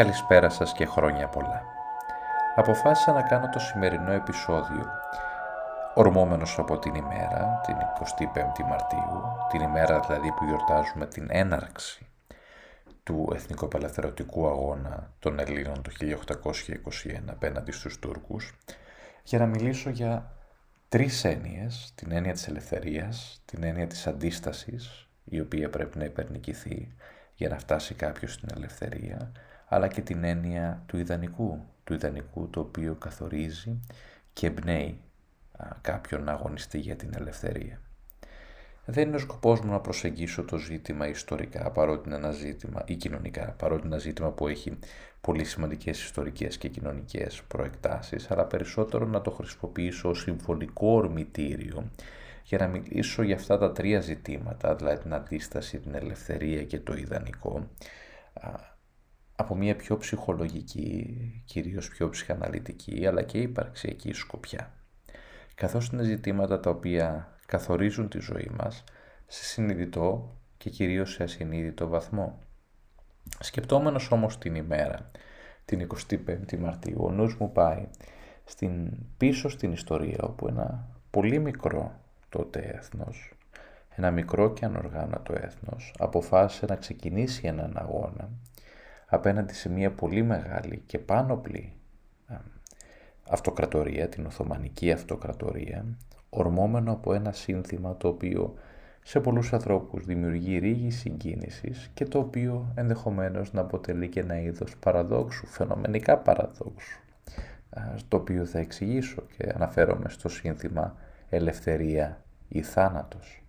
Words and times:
Καλησπέρα 0.00 0.48
σας 0.48 0.72
και 0.72 0.86
χρόνια 0.86 1.28
πολλά. 1.28 1.62
Αποφάσισα 2.56 3.12
να 3.12 3.22
κάνω 3.22 3.48
το 3.48 3.58
σημερινό 3.58 4.12
επεισόδιο 4.12 4.86
ορμόμενος 5.94 6.58
από 6.58 6.78
την 6.78 6.94
ημέρα, 6.94 7.60
την 7.66 7.76
25η 7.76 8.64
Μαρτίου, 8.68 9.22
την 9.50 9.60
ημέρα 9.60 10.00
δηλαδή 10.00 10.32
που 10.32 10.44
γιορτάζουμε 10.44 11.06
την 11.06 11.26
έναρξη 11.30 12.06
του 13.02 13.32
Εθνικοπελευθερωτικού 13.34 14.46
Αγώνα 14.46 15.12
των 15.18 15.38
Ελλήνων 15.38 15.82
το 15.82 15.90
1821 17.04 17.20
απέναντι 17.26 17.72
στους 17.72 17.98
Τούρκους, 17.98 18.58
για 19.22 19.38
να 19.38 19.46
μιλήσω 19.46 19.90
για 19.90 20.32
τρεις 20.88 21.24
έννοιες, 21.24 21.92
την 21.94 22.12
έννοια 22.12 22.32
της 22.32 22.48
ελευθερίας, 22.48 23.42
την 23.44 23.62
έννοια 23.62 23.86
της 23.86 24.06
αντίστασης, 24.06 25.08
η 25.24 25.40
οποία 25.40 25.70
πρέπει 25.70 25.98
να 25.98 26.04
υπερνικηθεί 26.04 26.94
για 27.34 27.48
να 27.48 27.58
φτάσει 27.58 27.94
κάποιος 27.94 28.32
στην 28.32 28.48
ελευθερία, 28.54 29.32
αλλά 29.72 29.88
και 29.88 30.00
την 30.00 30.24
έννοια 30.24 30.82
του 30.86 30.98
ιδανικού, 30.98 31.64
του 31.84 31.94
ιδανικού 31.94 32.48
το 32.50 32.60
οποίο 32.60 32.94
καθορίζει 32.94 33.80
και 34.32 34.46
εμπνέει 34.46 35.00
κάποιον 35.80 36.24
να 36.24 36.32
αγωνιστεί 36.32 36.78
για 36.78 36.96
την 36.96 37.10
ελευθερία. 37.14 37.80
Δεν 38.84 39.06
είναι 39.06 39.16
ο 39.16 39.18
σκοπός 39.18 39.60
μου 39.60 39.70
να 39.70 39.80
προσεγγίσω 39.80 40.44
το 40.44 40.56
ζήτημα 40.56 41.08
ιστορικά, 41.08 41.70
παρότι 41.70 42.08
είναι 42.08 42.16
ένα 42.16 42.30
ζήτημα, 42.30 42.82
ή 42.86 42.94
κοινωνικά, 42.94 43.54
παρότι 43.58 43.86
είναι 43.86 43.94
ένα 43.94 44.02
ζήτημα 44.02 44.30
που 44.30 44.48
έχει 44.48 44.78
πολύ 45.20 45.44
σημαντικές 45.44 46.02
ιστορικές 46.02 46.58
και 46.58 46.68
κοινωνικές 46.68 47.42
προεκτάσεις, 47.48 48.30
αλλά 48.30 48.44
περισσότερο 48.44 49.06
να 49.06 49.20
το 49.20 49.30
χρησιμοποιήσω 49.30 50.08
ως 50.08 50.20
συμβολικό 50.20 50.86
ορμητήριο 50.86 51.90
για 52.44 52.58
να 52.58 52.66
μιλήσω 52.66 53.22
για 53.22 53.34
αυτά 53.34 53.58
τα 53.58 53.72
τρία 53.72 54.00
ζητήματα, 54.00 54.74
δηλαδή 54.74 55.02
την 55.02 55.14
αντίσταση, 55.14 55.78
την 55.78 55.94
ελευθερία 55.94 56.64
και 56.64 56.78
το 56.78 56.94
ιδανικό, 56.94 57.68
από 59.40 59.54
μια 59.54 59.76
πιο 59.76 59.96
ψυχολογική, 59.96 61.16
κυρίως 61.44 61.88
πιο 61.88 62.08
ψυχαναλυτική, 62.08 63.06
αλλά 63.06 63.22
και 63.22 63.38
υπαρξιακή 63.38 64.12
σκοπιά. 64.12 64.72
Καθώς 65.54 65.88
είναι 65.88 66.02
ζητήματα 66.02 66.60
τα 66.60 66.70
οποία 66.70 67.34
καθορίζουν 67.46 68.08
τη 68.08 68.18
ζωή 68.18 68.50
μας 68.58 68.84
σε 69.26 69.44
συνειδητό 69.44 70.36
και 70.56 70.70
κυρίως 70.70 71.12
σε 71.12 71.22
ασυνείδητο 71.22 71.88
βαθμό. 71.88 72.38
Σκεπτόμενος 73.40 74.10
όμως 74.10 74.38
την 74.38 74.54
ημέρα, 74.54 75.10
την 75.64 75.88
25η 76.26 76.56
Μαρτίου, 76.58 77.04
ο 77.04 77.10
νους 77.10 77.36
μου 77.36 77.52
πάει 77.52 77.88
στην, 78.44 78.90
πίσω 79.16 79.48
στην 79.48 79.72
ιστορία 79.72 80.18
όπου 80.20 80.48
ένα 80.48 80.88
πολύ 81.10 81.38
μικρό 81.38 82.00
τότε 82.28 82.58
έθνος, 82.58 83.34
ένα 83.90 84.10
μικρό 84.10 84.52
και 84.52 84.64
ανοργάνωτο 84.64 85.32
έθνος, 85.36 85.94
αποφάσισε 85.98 86.66
να 86.66 86.76
ξεκινήσει 86.76 87.46
έναν 87.46 87.72
αγώνα 87.76 88.28
απέναντι 89.10 89.54
σε 89.54 89.68
μια 89.68 89.90
πολύ 89.90 90.22
μεγάλη 90.22 90.82
και 90.86 90.98
πάνωπλη 90.98 91.72
αυτοκρατορία, 93.30 94.08
την 94.08 94.26
Οθωμανική 94.26 94.92
Αυτοκρατορία, 94.92 95.84
ορμόμενο 96.30 96.92
από 96.92 97.14
ένα 97.14 97.32
σύνθημα 97.32 97.96
το 97.96 98.08
οποίο 98.08 98.54
σε 99.02 99.20
πολλούς 99.20 99.52
ανθρώπους 99.52 100.04
δημιουργεί 100.04 100.58
ρίγη 100.58 100.90
συγκίνησης 100.90 101.90
και 101.94 102.04
το 102.04 102.18
οποίο 102.18 102.72
ενδεχομένως 102.74 103.52
να 103.52 103.60
αποτελεί 103.60 104.08
και 104.08 104.20
ένα 104.20 104.40
είδος 104.40 104.76
παραδόξου, 104.76 105.46
φαινομενικά 105.46 106.18
παραδόξου, 106.18 107.00
το 108.08 108.16
οποίο 108.16 108.44
θα 108.44 108.58
εξηγήσω 108.58 109.22
και 109.36 109.52
αναφέρομαι 109.54 110.08
στο 110.08 110.28
σύνθημα 110.28 110.96
«Ελευθερία 111.28 112.24
ή 112.48 112.62
θάνατος». 112.62 113.42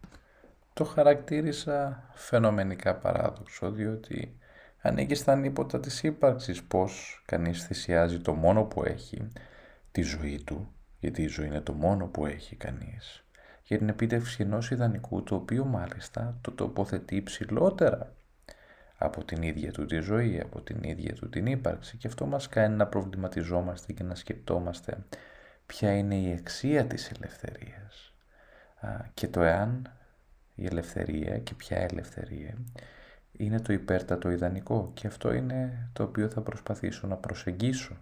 Το 0.73 0.83
χαρακτήρισα 0.83 2.03
φαινομενικά 2.13 2.95
παράδοξο, 2.95 3.71
διότι 3.71 4.35
ανήκει 4.81 5.15
στα 5.15 5.31
ανίποτα 5.31 5.79
της 5.79 6.03
ύπαρξης 6.03 6.63
πως 6.63 7.23
κανείς 7.25 7.65
θυσιάζει 7.65 8.19
το 8.19 8.33
μόνο 8.33 8.63
που 8.63 8.83
έχει, 8.83 9.27
τη 9.91 10.01
ζωή 10.01 10.43
του, 10.43 10.73
γιατί 10.99 11.21
η 11.21 11.27
ζωή 11.27 11.47
είναι 11.47 11.61
το 11.61 11.73
μόνο 11.73 12.05
που 12.05 12.25
έχει 12.25 12.55
κανείς, 12.55 13.25
για 13.63 13.77
την 13.77 13.89
επίτευξη 13.89 14.41
ενός 14.43 14.71
ιδανικού 14.71 15.23
το 15.23 15.35
οποίο 15.35 15.65
μάλιστα 15.65 16.37
το 16.41 16.51
τοποθετεί 16.51 17.23
ψηλότερα 17.23 18.13
από 18.97 19.23
την 19.23 19.41
ίδια 19.41 19.71
του 19.71 19.85
τη 19.85 19.99
ζωή, 19.99 20.39
από 20.39 20.61
την 20.61 20.83
ίδια 20.83 21.13
του 21.13 21.29
την 21.29 21.45
ύπαρξη. 21.45 21.97
Και 21.97 22.07
αυτό 22.07 22.25
μας 22.25 22.49
κάνει 22.49 22.75
να 22.75 22.87
προβληματιζόμαστε 22.87 23.93
και 23.93 24.03
να 24.03 24.15
σκεπτόμαστε 24.15 24.97
ποια 25.65 25.97
είναι 25.97 26.15
η 26.15 26.35
αξία 26.39 26.85
της 26.85 27.11
ελευθερίας. 27.11 28.13
Και 29.13 29.27
το 29.27 29.41
εάν 29.41 29.91
η 30.55 30.65
ελευθερία 30.65 31.39
και 31.39 31.53
ποια 31.53 31.77
ελευθερία 31.77 32.57
είναι 33.31 33.59
το 33.59 33.73
υπέρτατο 33.73 34.29
ιδανικό 34.29 34.91
και 34.93 35.07
αυτό 35.07 35.33
είναι 35.33 35.89
το 35.93 36.03
οποίο 36.03 36.29
θα 36.29 36.41
προσπαθήσω 36.41 37.07
να 37.07 37.15
προσεγγίσω 37.15 37.97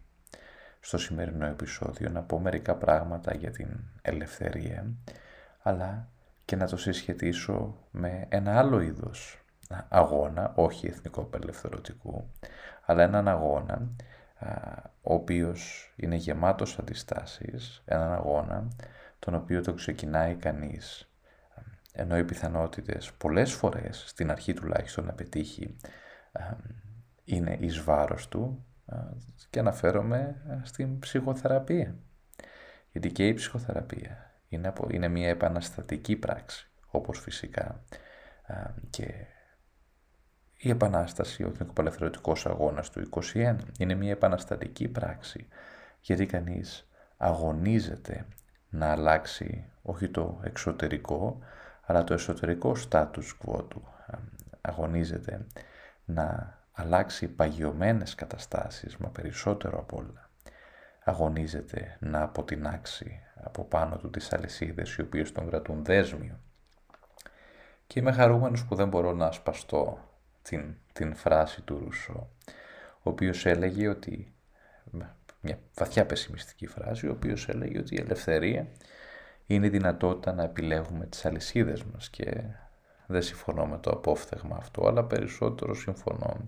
στο 0.80 0.98
σημερινό 0.98 1.46
επεισόδιο 1.46 2.10
να 2.10 2.22
πω 2.22 2.40
μερικά 2.40 2.76
πράγματα 2.76 3.36
για 3.36 3.52
την 3.52 3.68
ελευθερία 4.02 4.92
αλλά 5.62 6.08
και 6.46 6.56
να 6.56 6.68
το 6.68 6.78
συσχετίσω 6.78 7.78
με 7.92 8.26
ένα 8.30 8.58
άλλο 8.60 8.80
είδος 8.82 9.44
αγώνα, 9.90 10.52
όχι 10.56 10.88
εθνικό 10.88 11.22
απελευθερωτικού, 11.22 12.30
αλλά 12.86 13.04
έναν 13.04 13.28
αγώνα 13.28 13.90
ο 15.02 15.14
οποίος 15.14 15.94
είναι 15.96 16.16
γεμάτος 16.16 16.80
αντιστάσεις, 16.80 17.82
έναν 17.86 18.14
αγώνα 18.14 18.68
τον 19.20 19.36
οποίο 19.36 19.62
το 19.62 19.74
ξεκινάει 19.74 20.36
κανείς 20.36 21.09
ενώ 22.00 22.18
οι 22.18 22.24
πιθανότητες 22.24 23.12
πολλές 23.14 23.54
φορές, 23.54 24.04
στην 24.08 24.32
αρχή 24.32 24.54
τουλάχιστον 24.54 25.06
να 25.06 25.14
πετύχει, 25.14 25.76
είναι 27.24 27.58
εις 27.60 27.82
βάρος 27.82 28.28
του 28.28 28.66
και 29.50 29.60
αναφέρομαι 29.60 30.42
στην 30.64 31.00
ψυχοθεραπεία. 31.00 31.96
Γιατί 32.92 33.12
και 33.12 33.28
η 33.28 33.34
ψυχοθεραπεία 33.34 34.42
είναι, 34.48 34.74
είναι 34.92 35.08
μια 35.08 35.30
επαναστατική 35.30 36.16
πράξη, 36.16 36.70
όπως 36.88 37.20
φυσικά 37.20 37.84
και 38.90 39.14
η 40.58 40.70
Επανάσταση, 40.70 41.44
ο 41.44 41.48
Εθνικοπαλαιθερωτικός 41.48 42.46
Αγώνας 42.46 42.90
του 42.90 43.10
21, 43.34 43.56
είναι 43.80 43.94
μια 43.94 44.12
επαναστατική 44.12 44.88
πράξη, 44.88 45.48
γιατί 46.00 46.26
κανείς 46.26 46.90
αγωνίζεται 47.18 48.26
να 48.70 48.92
αλλάξει 48.92 49.66
όχι 49.82 50.10
το 50.10 50.40
εξωτερικό, 50.44 51.40
αλλά 51.90 52.04
το 52.04 52.14
εσωτερικό 52.14 52.76
status 52.90 53.32
quo 53.44 53.70
του 53.70 53.88
αγωνίζεται 54.62 55.46
να 56.06 56.58
αλλάξει 56.72 57.28
παγιωμένες 57.28 58.16
καταστάσεις, 58.16 58.98
μα 58.98 59.10
περισσότερο 59.10 59.80
από 59.80 59.98
όλα. 59.98 60.30
Αγωνίζεται 61.04 61.98
να 62.00 62.22
αποτινάξει 62.22 63.20
από 63.44 63.64
πάνω 63.64 63.98
του 63.98 64.10
τις 64.10 64.34
αλυσίδες 64.34 64.96
οι 64.96 65.02
οποίες 65.02 65.32
τον 65.32 65.50
κρατούν 65.50 65.84
δέσμιο. 65.84 66.40
Και 67.88 68.00
είμαι 68.00 68.12
χαρούμενος 68.12 68.66
που 68.66 68.76
δεν 68.76 68.88
μπορώ 68.88 69.14
να 69.14 69.26
ασπαστώ 69.26 70.00
την, 70.42 70.76
την 70.94 71.16
φράση 71.16 71.62
του 71.62 71.78
Ρουσό, 71.78 72.30
ο 72.98 73.10
οποίος 73.10 73.46
έλεγε 73.46 73.88
ότι, 73.88 74.34
μια 75.42 75.60
βαθιά 75.74 76.06
πεσημιστική 76.06 76.68
φράση, 76.68 77.08
ο 77.08 77.12
οποίος 77.12 77.48
έλεγε 77.48 77.80
ότι 77.80 77.96
η 77.96 78.00
ελευθερία 78.02 78.68
είναι 79.50 79.66
η 79.66 79.70
δυνατότητα 79.70 80.34
να 80.34 80.44
επιλέγουμε 80.44 81.06
τις 81.06 81.26
αλυσίδες 81.26 81.84
μας 81.84 82.10
και 82.10 82.44
δεν 83.08 83.22
συμφωνώ 83.22 83.66
με 83.66 83.78
το 83.78 83.90
απόφθεγμα 83.90 84.56
αυτό, 84.56 84.88
αλλά 84.88 85.04
περισσότερο 85.04 85.76
συμφωνώ 85.76 86.44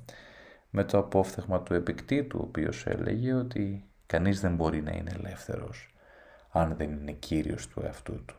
με 0.70 0.84
το 0.84 0.98
απόφθεγμα 0.98 1.62
του 1.62 1.74
επικτήτου, 1.74 2.40
ο 2.42 2.44
οποίος 2.44 2.86
έλεγε 2.86 3.34
ότι 3.34 3.90
κανείς 4.06 4.40
δεν 4.40 4.56
μπορεί 4.56 4.82
να 4.82 4.92
είναι 4.92 5.12
ελεύθερος 5.16 5.94
αν 6.50 6.76
δεν 6.76 6.92
είναι 6.92 7.12
κύριος 7.12 7.68
του 7.68 7.82
εαυτού 7.84 8.26
του. 8.26 8.36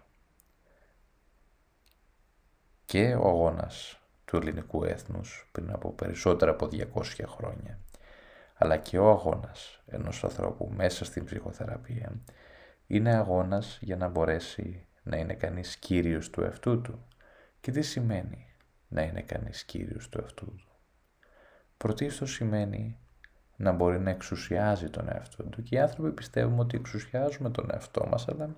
Και 2.84 3.14
ο 3.14 3.28
αγώνας 3.28 4.00
του 4.24 4.36
ελληνικού 4.36 4.84
έθνους 4.84 5.48
πριν 5.52 5.72
από 5.72 5.92
περισσότερα 5.92 6.50
από 6.50 6.68
200 6.72 7.24
χρόνια, 7.26 7.78
αλλά 8.54 8.76
και 8.76 8.98
ο 8.98 9.10
αγώνας 9.10 9.82
ενός 9.86 10.24
ανθρώπου 10.24 10.70
μέσα 10.74 11.04
στην 11.04 11.24
ψυχοθεραπεία, 11.24 12.12
είναι 12.92 13.14
αγώνας 13.14 13.78
για 13.80 13.96
να 13.96 14.08
μπορέσει 14.08 14.86
να 15.02 15.16
είναι 15.16 15.34
κανείς 15.34 15.76
κύριος 15.76 16.30
του 16.30 16.42
εαυτού 16.42 16.80
του. 16.80 17.06
Και 17.60 17.70
τι 17.70 17.82
σημαίνει 17.82 18.46
να 18.88 19.02
είναι 19.02 19.22
κανείς 19.22 19.64
κύριος 19.64 20.08
του 20.08 20.18
εαυτού 20.20 20.46
του; 20.46 20.68
Πρωτίστως 21.76 22.32
σημαίνει 22.32 22.98
να 23.56 23.72
μπορεί 23.72 24.00
να 24.00 24.10
εξουσιάζει 24.10 24.90
τον 24.90 25.08
εαυτό 25.08 25.42
του 25.42 25.62
και 25.62 25.74
οι 25.74 25.78
άνθρωποι 25.78 26.12
πιστεύουμε 26.12 26.60
ότι 26.60 26.76
εξουσιάζουμε 26.76 27.50
τον 27.50 27.68
εαυτό 27.72 28.06
μας 28.06 28.28
αλλά 28.28 28.54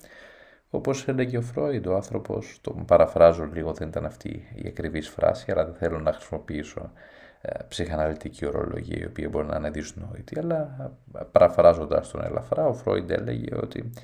όπως 0.71 1.09
έλεγε 1.09 1.37
ο 1.37 1.43
Φρόιντ, 1.43 1.87
ο 1.87 1.95
άνθρωπος, 1.95 2.59
το 2.61 2.85
παραφράζω 2.87 3.45
λίγο, 3.45 3.73
δεν 3.73 3.89
ήταν 3.89 4.05
αυτή 4.05 4.29
η 4.55 4.67
ακριβής 4.67 5.09
φράση, 5.09 5.51
αλλά 5.51 5.65
δεν 5.65 5.75
θέλω 5.75 5.99
να 5.99 6.13
χρησιμοποιήσω 6.13 6.93
ε, 7.41 7.63
ψυχαναλυτική 7.69 8.47
ορολογία, 8.47 8.99
η 8.99 9.05
οποία 9.05 9.29
μπορεί 9.29 9.47
να 9.47 9.57
είναι 9.57 9.71
δυσνόητη, 9.71 10.39
αλλά 10.39 10.91
ε, 11.19 11.25
παραφράζοντας 11.33 12.11
τον 12.11 12.25
ελαφρά, 12.25 12.67
ο 12.67 12.75
Φρόιντ 12.75 13.11
έλεγε 13.11 13.55
ότι 13.57 13.79
ε, 13.79 14.01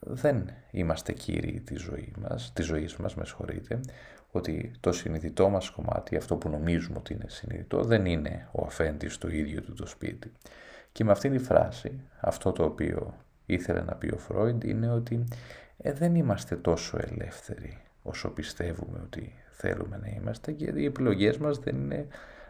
δεν 0.00 0.50
είμαστε 0.70 1.12
κύριοι 1.12 1.60
της 1.60 1.80
ζωής 1.80 2.12
μας, 2.20 2.52
της 2.52 2.66
ζωής 2.66 2.96
μας, 2.96 3.14
με 3.14 3.24
συγχωρείτε, 3.24 3.80
ότι 4.30 4.72
το 4.80 4.92
συνειδητό 4.92 5.48
μας 5.48 5.70
κομμάτι, 5.70 6.16
αυτό 6.16 6.36
που 6.36 6.48
νομίζουμε 6.48 6.96
ότι 6.98 7.12
είναι 7.12 7.28
συνειδητό, 7.28 7.84
δεν 7.84 8.06
είναι 8.06 8.48
ο 8.52 8.64
αφέντης 8.66 9.14
στο 9.14 9.28
ίδιο 9.28 9.62
του 9.62 9.74
το 9.74 9.86
σπίτι. 9.86 10.32
Και 10.92 11.04
με 11.04 11.12
αυτήν 11.12 11.32
τη 11.32 11.38
φράση, 11.38 12.00
αυτό 12.20 12.52
το 12.52 12.64
οποίο 12.64 13.14
ήθελε 13.46 13.82
να 13.82 13.94
πει 13.94 14.14
ο 14.14 14.18
Φρόιντ 14.18 14.64
είναι 14.64 14.90
ότι 14.90 15.24
ε, 15.76 15.92
δεν 15.92 16.14
είμαστε 16.14 16.56
τόσο 16.56 16.98
ελεύθεροι 17.00 17.78
όσο 18.02 18.28
πιστεύουμε 18.28 19.00
ότι 19.04 19.32
θέλουμε 19.50 19.96
να 19.96 20.08
είμαστε 20.08 20.52
και 20.52 20.72
οι 20.74 20.84
επιλογές 20.84 21.38
μας 21.38 21.58
δεν 21.58 21.76
είναι 21.76 22.06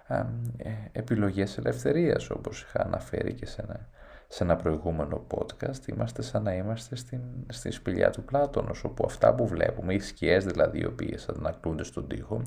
α, 0.06 0.18
ε, 0.56 0.70
επιλογές 0.92 1.58
ελευθερίας 1.58 2.30
όπως 2.30 2.62
είχα 2.62 2.82
αναφέρει 2.84 3.32
και 3.34 3.46
σε 3.46 3.62
ένα, 3.62 3.88
σε 4.28 4.44
ένα 4.44 4.56
προηγούμενο 4.56 5.26
podcast 5.30 5.86
είμαστε 5.86 6.22
σαν 6.22 6.42
να 6.42 6.54
είμαστε 6.54 6.96
στην, 6.96 7.20
στην 7.48 7.72
σπηλιά 7.72 8.10
του 8.10 8.22
Πλάτωνος 8.22 8.84
όπου 8.84 9.04
αυτά 9.06 9.34
που 9.34 9.46
βλέπουμε, 9.46 9.94
οι 9.94 9.98
σκιές 9.98 10.44
δηλαδή 10.44 10.80
οι 10.80 10.84
οποίες 10.84 11.28
ανακλούνται 11.28 11.84
στον 11.84 12.08
τοίχο 12.08 12.42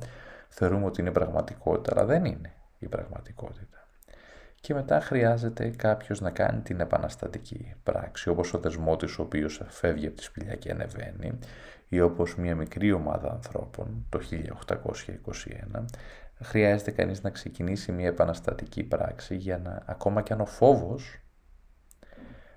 θεωρούμε 0.47 0.85
ότι 0.85 1.01
είναι 1.01 1.11
πραγματικότητα 1.11 1.91
αλλά 1.95 2.05
δεν 2.05 2.25
είναι 2.25 2.53
η 2.79 2.87
πραγματικότητα. 2.87 3.87
Και 4.61 4.73
μετά 4.73 5.01
χρειάζεται 5.01 5.69
κάποιος 5.69 6.21
να 6.21 6.31
κάνει 6.31 6.61
την 6.61 6.79
επαναστατική 6.79 7.73
πράξη, 7.83 8.29
όπως 8.29 8.53
ο 8.53 8.59
δεσμότης 8.59 9.19
ο 9.19 9.21
οποίος 9.21 9.61
φεύγει 9.67 10.07
από 10.07 10.15
τη 10.15 10.23
σπηλιά 10.23 10.55
και 10.55 10.71
ανεβαίνει, 10.71 11.39
ή 11.89 12.01
όπως 12.01 12.35
μια 12.35 12.55
μικρή 12.55 12.91
ομάδα 12.91 13.31
ανθρώπων 13.31 14.05
το 14.09 14.19
1821, 15.75 15.85
χρειάζεται 16.41 16.91
κανείς 16.91 17.23
να 17.23 17.29
ξεκινήσει 17.29 17.91
μια 17.91 18.07
επαναστατική 18.07 18.83
πράξη 18.83 19.35
για 19.35 19.57
να, 19.57 19.83
ακόμα 19.85 20.21
και 20.21 20.33
αν 20.33 20.41
ο 20.41 20.45
φόβος, 20.45 21.20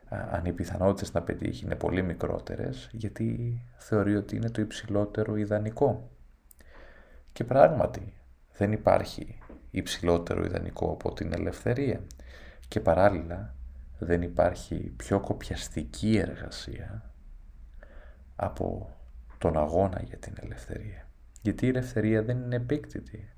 αν 0.09 0.45
οι 0.45 0.53
πιθανότητες 0.53 1.13
να 1.13 1.23
πετύχει 1.23 1.65
είναι 1.65 1.75
πολύ 1.75 2.03
μικρότερες, 2.03 2.89
γιατί 2.93 3.61
θεωρεί 3.77 4.17
ότι 4.17 4.37
είναι 4.37 4.51
το 4.51 4.61
υψηλότερο 4.61 5.37
ιδανικό. 5.37 6.11
Και 7.33 7.45
πράγματι 7.45 8.13
δεν 8.57 8.73
υπάρχει 8.73 9.39
υψηλότερο 9.71 10.45
ιδανικό 10.45 10.91
από 10.91 11.13
την 11.13 11.33
ελευθερία 11.33 12.01
και 12.69 12.81
παράλληλα 12.81 13.55
δεν 13.99 14.23
υπάρχει 14.23 14.93
πιο 14.97 15.21
κοπιαστική 15.21 16.17
εργασία 16.17 17.13
από 18.37 18.97
τον 19.39 19.59
αγώνα 19.59 20.03
για 20.03 20.19
την 20.19 20.35
ελευθερία. 20.43 21.09
Γιατί 21.43 21.67
η 21.67 21.69
ελευθερία 21.69 22.23
δεν 22.23 22.39
είναι 22.39 22.57
επίκτητη. 22.57 23.29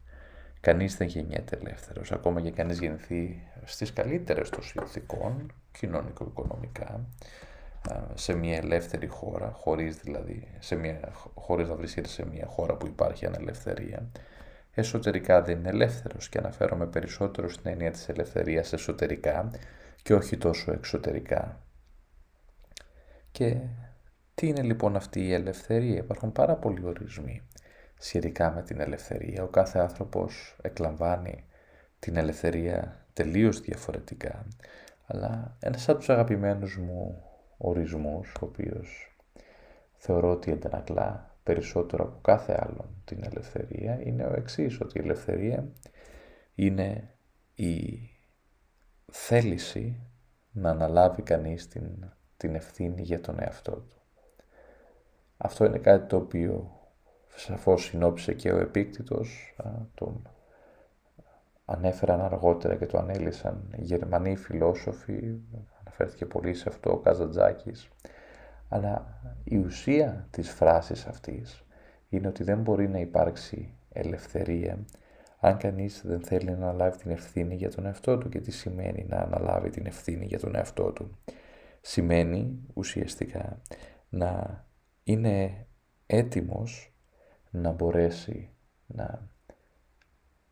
Κανείς 0.61 0.97
δεν 0.97 1.07
γεννιέται 1.07 1.57
ελεύθερος, 1.57 2.13
ακόμα 2.13 2.41
και 2.41 2.51
κανείς 2.51 2.79
γεννηθεί 2.79 3.43
στις 3.65 3.93
καλύτερες 3.93 4.51
των 4.51 4.63
συνθηκών, 4.63 5.53
κοινωνικο-οικονομικά, 5.79 7.07
σε 8.15 8.35
μια 8.35 8.57
ελεύθερη 8.57 9.07
χώρα, 9.07 9.51
χωρίς 9.51 9.97
δηλαδή, 9.97 10.49
σε 10.59 10.77
μια, 10.77 11.13
χωρίς 11.35 11.69
να 11.69 11.75
βρίσκεται 11.75 12.09
σε 12.09 12.27
μια 12.27 12.47
χώρα 12.47 12.75
που 12.75 12.87
υπάρχει 12.87 13.27
ανελευθερία 13.27 14.09
εσωτερικά 14.81 15.43
δεν 15.43 15.59
είναι 15.59 15.69
ελεύθερος 15.69 16.29
και 16.29 16.39
αναφέρομαι 16.39 16.87
περισσότερο 16.87 17.49
στην 17.49 17.71
έννοια 17.71 17.91
της 17.91 18.09
ελευθερίας 18.09 18.73
εσωτερικά 18.73 19.51
και 20.03 20.15
όχι 20.15 20.37
τόσο 20.37 20.73
εξωτερικά. 20.73 21.61
Και 23.31 23.57
τι 24.35 24.47
είναι 24.47 24.63
λοιπόν 24.63 24.97
αυτή 24.97 25.21
η 25.21 25.33
ελευθερία; 25.33 25.97
Υπάρχουν 25.97 26.33
πάρα 26.33 26.55
πολλοί 26.55 26.85
ορισμοί 26.85 27.43
σχετικά 27.99 28.53
με 28.53 28.63
την 28.63 28.81
ελευθερία. 28.81 29.43
Ο 29.43 29.47
κάθε 29.47 29.79
άνθρωπος 29.79 30.57
εκλαμβάνει 30.63 31.45
την 31.99 32.17
ελευθερία 32.17 33.07
τελείως 33.13 33.61
διαφορετικά. 33.61 34.47
Αλλά 35.07 35.57
ένας 35.61 35.89
από 35.89 35.99
τους 35.99 36.11
αγαπημένους 36.11 36.79
μου 36.79 37.23
ορισμούς, 37.57 38.35
ο 38.35 38.45
οποίος 38.45 39.17
θεωρώ 39.97 40.31
ότι 40.31 40.53
εντανακλά 40.53 41.37
περισσότερο 41.43 42.05
από 42.05 42.19
κάθε 42.23 42.59
άλλον 42.61 43.03
την 43.05 43.25
ελευθερία 43.25 44.01
είναι 44.03 44.25
ο 44.25 44.33
εξής, 44.37 44.81
ότι 44.81 44.99
η 44.99 45.03
ελευθερία 45.03 45.69
είναι 46.55 47.15
η 47.55 48.01
θέληση 49.13 50.01
να 50.53 50.71
αναλάβει 50.71 51.23
κανείς 51.23 51.69
την, 51.69 52.13
την 52.37 52.55
ευθύνη 52.55 53.03
για 53.03 53.21
τον 53.21 53.41
εαυτό 53.41 53.73
του. 53.73 53.97
Αυτό 55.37 55.65
είναι 55.65 55.79
κάτι 55.79 56.07
το 56.07 56.17
οποίο 56.17 56.76
σαφώς 57.37 57.83
συνόψε 57.85 58.33
και 58.35 58.53
ο 58.53 58.59
Επίκτητος, 58.59 59.55
τον 59.95 60.29
ανέφεραν 61.65 62.21
αργότερα 62.21 62.77
και 62.77 62.87
το 62.87 62.99
ανέλησαν 62.99 63.75
οι 63.77 63.83
Γερμανοί 63.83 64.37
φιλόσοφοι, 64.37 65.39
αναφέρθηκε 65.81 66.27
πολύ 66.27 66.55
σε 66.55 66.69
αυτό 66.69 66.93
ο 66.93 66.99
Καζαντζάκης, 66.99 67.89
αλλά 68.69 69.21
η 69.45 69.57
ουσία 69.57 70.27
της 70.31 70.51
φράσης 70.51 71.07
αυτής 71.07 71.65
είναι 72.09 72.29
ότι 72.29 72.43
δεν 72.43 72.61
μπορεί 72.61 72.89
να 72.89 72.99
υπάρξει 72.99 73.75
ελευθερία 73.93 74.85
αν 75.41 75.57
κανείς 75.57 76.03
δεν 76.05 76.21
θέλει 76.21 76.51
να 76.51 76.57
αναλάβει 76.57 76.99
την 76.99 77.11
ευθύνη 77.11 77.55
για 77.55 77.71
τον 77.71 77.87
εαυτό 77.87 78.19
του. 78.19 78.29
Και 78.29 78.41
τι 78.41 78.51
σημαίνει 78.51 79.07
να 79.09 79.17
αναλάβει 79.17 79.71
την 79.71 79.87
ευθύνη 79.87 80.25
για 80.25 80.39
τον 80.39 80.55
εαυτό 80.55 80.93
του; 80.93 81.19
Σημαίνει 81.81 82.61
ουσιαστικά 82.75 83.61
να 84.09 84.65
είναι 85.03 85.67
έτοιμος 86.07 86.96
να 87.57 87.71
μπορέσει 87.71 88.51
να 88.87 89.29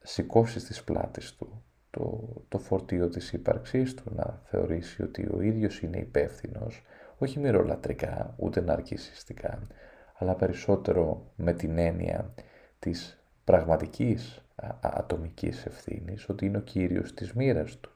σηκώσει 0.02 0.60
στις 0.60 0.84
πλάτες 0.84 1.36
του 1.36 1.64
το, 1.90 2.28
το 2.48 2.58
φορτίο 2.58 3.08
της 3.08 3.32
ύπαρξής 3.32 3.94
του, 3.94 4.14
να 4.14 4.40
θεωρήσει 4.44 5.02
ότι 5.02 5.28
ο 5.34 5.40
ίδιος 5.40 5.80
είναι 5.80 5.98
υπεύθυνος 5.98 6.82
όχι 7.18 7.38
μυρολατρικά, 7.38 8.34
ούτε 8.36 8.60
ναρκισιστικά, 8.60 9.66
αλλά 10.14 10.34
περισσότερο 10.34 11.32
με 11.36 11.52
την 11.52 11.78
έννοια 11.78 12.34
της 12.78 13.24
πραγματικής 13.44 14.44
ατομικής 14.80 15.66
ευθύνης, 15.66 16.28
ότι 16.28 16.46
είναι 16.46 16.56
ο 16.56 16.60
κύριος 16.60 17.14
της 17.14 17.32
μοίρας 17.32 17.78
του. 17.80 17.90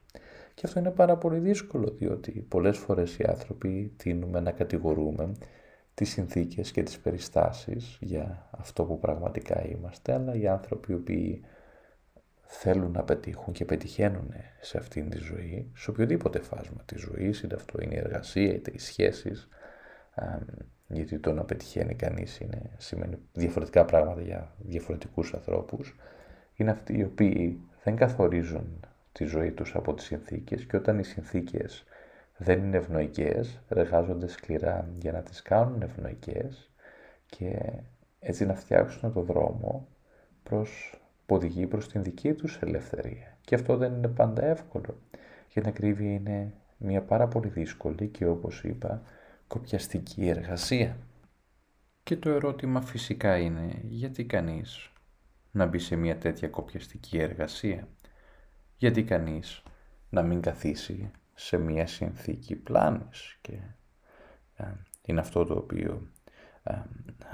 Και 0.53 0.65
αυτό 0.65 0.79
είναι 0.79 0.91
πάρα 0.91 1.17
πολύ 1.17 1.39
δύσκολο, 1.39 1.89
διότι 1.89 2.31
πολλές 2.31 2.77
φορές 2.77 3.17
οι 3.17 3.23
άνθρωποι 3.27 3.93
τείνουμε 3.97 4.39
να 4.39 4.51
κατηγορούμε 4.51 5.31
τις 5.99 6.09
συνθήκες 6.09 6.71
και 6.71 6.83
τις 6.83 6.99
περιστάσεις 6.99 7.97
για 8.01 8.47
αυτό 8.51 8.83
που 8.83 8.99
πραγματικά 8.99 9.65
είμαστε, 9.65 10.13
αλλά 10.13 10.35
οι 10.35 10.47
άνθρωποι 10.47 10.91
οι 10.91 10.95
οποίοι 10.95 11.43
θέλουν 12.41 12.91
να 12.91 13.03
πετύχουν 13.03 13.53
και 13.53 13.65
πετυχαίνουν 13.65 14.33
σε 14.59 14.77
αυτήν 14.77 15.09
τη 15.09 15.17
ζωή, 15.17 15.71
σε 15.75 15.89
οποιοδήποτε 15.89 16.39
φάσμα 16.39 16.83
της 16.85 17.01
ζωής, 17.01 17.41
είτε 17.41 17.55
αυτό 17.55 17.81
είναι 17.81 17.95
η 17.95 17.97
εργασία, 17.97 18.53
είτε 18.53 18.71
οι 18.73 18.77
σχέσεις, 18.77 19.47
γιατί 20.87 21.19
το 21.19 21.33
να 21.33 21.43
πετυχαίνει 21.43 21.95
κανείς 21.95 22.39
είναι, 22.39 22.61
σημαίνει 22.77 23.17
διαφορετικά 23.33 23.85
πράγματα 23.85 24.21
για 24.21 24.55
διαφορετικούς 24.57 25.33
ανθρώπους, 25.33 25.95
είναι 26.55 26.71
αυτοί 26.71 26.97
οι 26.97 27.03
οποίοι 27.03 27.59
δεν 27.83 27.95
καθορίζουν 27.95 28.79
τη 29.11 29.25
ζωή 29.25 29.51
τους 29.51 29.75
από 29.75 29.93
τις 29.93 30.05
συνθήκες 30.05 30.65
και 30.65 30.77
όταν 30.77 30.99
οι 30.99 31.03
συνθήκες 31.03 31.83
δεν 32.41 32.63
είναι 32.63 32.77
ευνοϊκές, 32.77 33.61
εργάζονται 33.67 34.27
σκληρά 34.27 34.89
για 34.99 35.11
να 35.11 35.21
τις 35.21 35.41
κάνουν 35.41 35.81
ευνοϊκές 35.81 36.71
και 37.25 37.73
έτσι 38.19 38.45
να 38.45 38.55
φτιάξουν 38.55 39.13
το 39.13 39.21
δρόμο 39.21 39.87
προς 40.43 40.99
που 41.25 41.35
οδηγεί 41.35 41.67
προς 41.67 41.87
την 41.87 42.03
δική 42.03 42.33
τους 42.33 42.59
ελευθερία. 42.61 43.37
Και 43.41 43.55
αυτό 43.55 43.77
δεν 43.77 43.93
είναι 43.93 44.07
πάντα 44.07 44.45
εύκολο. 44.45 44.99
Για 45.49 45.61
την 45.61 45.67
ακρίβεια 45.67 46.11
είναι 46.11 46.53
μια 46.77 47.01
πάρα 47.01 47.27
πολύ 47.27 47.47
δύσκολη 47.47 48.07
και 48.07 48.25
όπως 48.25 48.63
είπα 48.63 49.01
κοπιαστική 49.47 50.27
εργασία. 50.27 50.97
Και 52.03 52.17
το 52.17 52.29
ερώτημα 52.29 52.81
φυσικά 52.81 53.37
είναι 53.37 53.81
γιατί 53.83 54.25
κανείς 54.25 54.91
να 55.51 55.65
μπει 55.65 55.79
σε 55.79 55.95
μια 55.95 56.17
τέτοια 56.17 56.47
κοπιαστική 56.47 57.17
εργασία; 57.17 57.87
Γιατί 58.77 59.03
κανείς 59.03 59.63
να 60.09 60.21
μην 60.23 60.41
καθίσει 60.41 61.11
σε 61.39 61.57
μια 61.57 61.87
συνθήκη 61.87 62.55
πλάνης 62.55 63.37
και 63.41 63.53
ε, 64.55 64.65
είναι 65.05 65.19
αυτό 65.19 65.45
το 65.45 65.53
οποίο 65.53 66.07
ε, 66.63 66.73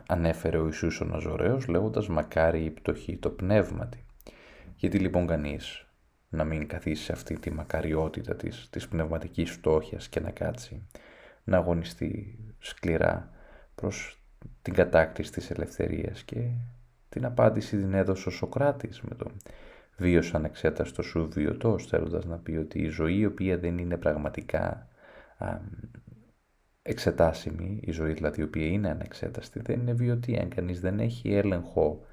ανέφερε 0.07 0.57
ο 0.57 0.65
Ιησούς 0.65 1.01
ο 1.01 1.05
Ναζωραίος 1.05 1.67
λέγοντας 1.67 2.07
«Μακάρι 2.07 2.63
η 2.63 2.71
πτωχή 2.71 3.17
το 3.17 3.29
πνεύματι». 3.29 4.05
Γιατί 4.75 4.99
λοιπόν 4.99 5.27
κανείς 5.27 5.85
να 6.29 6.43
μην 6.43 6.67
καθίσει 6.67 7.03
σε 7.03 7.11
αυτή 7.11 7.39
τη 7.39 7.51
μακαριότητα 7.51 8.35
της, 8.35 8.67
της 8.69 8.87
πνευματικής 8.87 9.51
φτώχειας 9.51 10.09
και 10.09 10.19
να 10.19 10.31
κάτσει 10.31 10.87
να 11.43 11.57
αγωνιστεί 11.57 12.39
σκληρά 12.59 13.29
προς 13.75 14.21
την 14.61 14.73
κατάκτηση 14.73 15.31
της 15.31 15.51
ελευθερίας 15.51 16.23
και 16.23 16.49
την 17.09 17.25
απάντηση 17.25 17.77
την 17.77 17.93
έδωσε 17.93 18.29
ο 18.29 18.31
Σοκράτης 18.31 19.01
με 19.01 19.15
τον 19.15 19.31
βίος 19.97 20.33
ανεξέταστο 20.33 21.01
σου 21.01 21.29
βιωτός 21.31 21.87
θέλοντας 21.87 22.25
να 22.25 22.37
πει 22.37 22.51
ότι 22.51 22.79
η 22.81 22.87
ζωή 22.87 23.17
η 23.17 23.25
οποία 23.25 23.57
δεν 23.57 23.77
είναι 23.77 23.97
πραγματικά 23.97 24.87
εξετάσιμη, 26.81 27.79
η 27.83 27.91
ζωή 27.91 28.13
δηλαδή 28.13 28.41
η 28.41 28.43
οποία 28.43 28.65
είναι 28.65 28.89
ανεξέταστη, 28.89 29.59
δεν 29.59 29.79
είναι 29.79 29.93
βιωτή. 29.93 30.39
Αν 30.39 30.49
κανείς 30.49 30.79
δεν 30.79 30.99
έχει 30.99 31.33
έλεγχο 31.33 32.05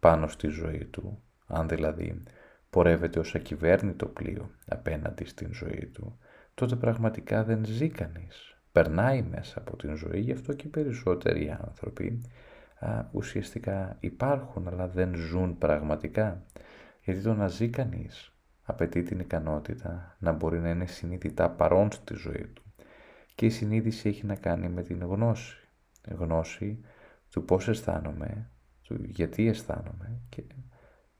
πάνω 0.00 0.28
στη 0.28 0.48
ζωή 0.48 0.84
του, 0.84 1.22
αν 1.46 1.68
δηλαδή 1.68 2.22
πορεύεται 2.70 3.18
ως 3.18 3.34
ακυβέρνητο 3.34 4.06
πλοίο 4.06 4.50
απέναντι 4.66 5.24
στην 5.24 5.54
ζωή 5.54 5.90
του, 5.92 6.18
τότε 6.54 6.76
πραγματικά 6.76 7.44
δεν 7.44 7.64
ζει 7.64 7.88
κανείς. 7.88 8.56
περνάει 8.72 9.22
μέσα 9.22 9.58
από 9.58 9.76
την 9.76 9.96
ζωή, 9.96 10.20
γι' 10.20 10.32
αυτό 10.32 10.52
και 10.52 10.68
περισσότεροι 10.68 11.56
άνθρωποι 11.60 12.20
α, 12.78 13.04
ουσιαστικά 13.12 13.96
υπάρχουν 14.00 14.68
αλλά 14.68 14.88
δεν 14.88 15.14
ζουν 15.14 15.58
πραγματικά. 15.58 16.42
Γιατί 17.06 17.22
το 17.22 17.34
να 17.34 17.48
ζει 17.48 17.68
κανείς 17.68 18.32
απαιτεί 18.62 19.02
την 19.02 19.18
ικανότητα 19.18 20.16
να 20.18 20.32
μπορεί 20.32 20.58
να 20.58 20.68
είναι 20.68 20.86
συνείδητα 20.86 21.50
παρόν 21.50 21.92
στη 21.92 22.14
ζωή 22.14 22.46
του. 22.54 22.62
Και 23.34 23.46
η 23.46 23.50
συνείδηση 23.50 24.08
έχει 24.08 24.26
να 24.26 24.34
κάνει 24.34 24.68
με 24.68 24.82
την 24.82 25.04
γνώση. 25.04 25.56
Γνώση 26.08 26.80
του 27.30 27.44
πώς 27.44 27.68
αισθάνομαι, 27.68 28.50
του 28.82 28.96
γιατί 29.04 29.48
αισθάνομαι 29.48 30.20
και 30.28 30.42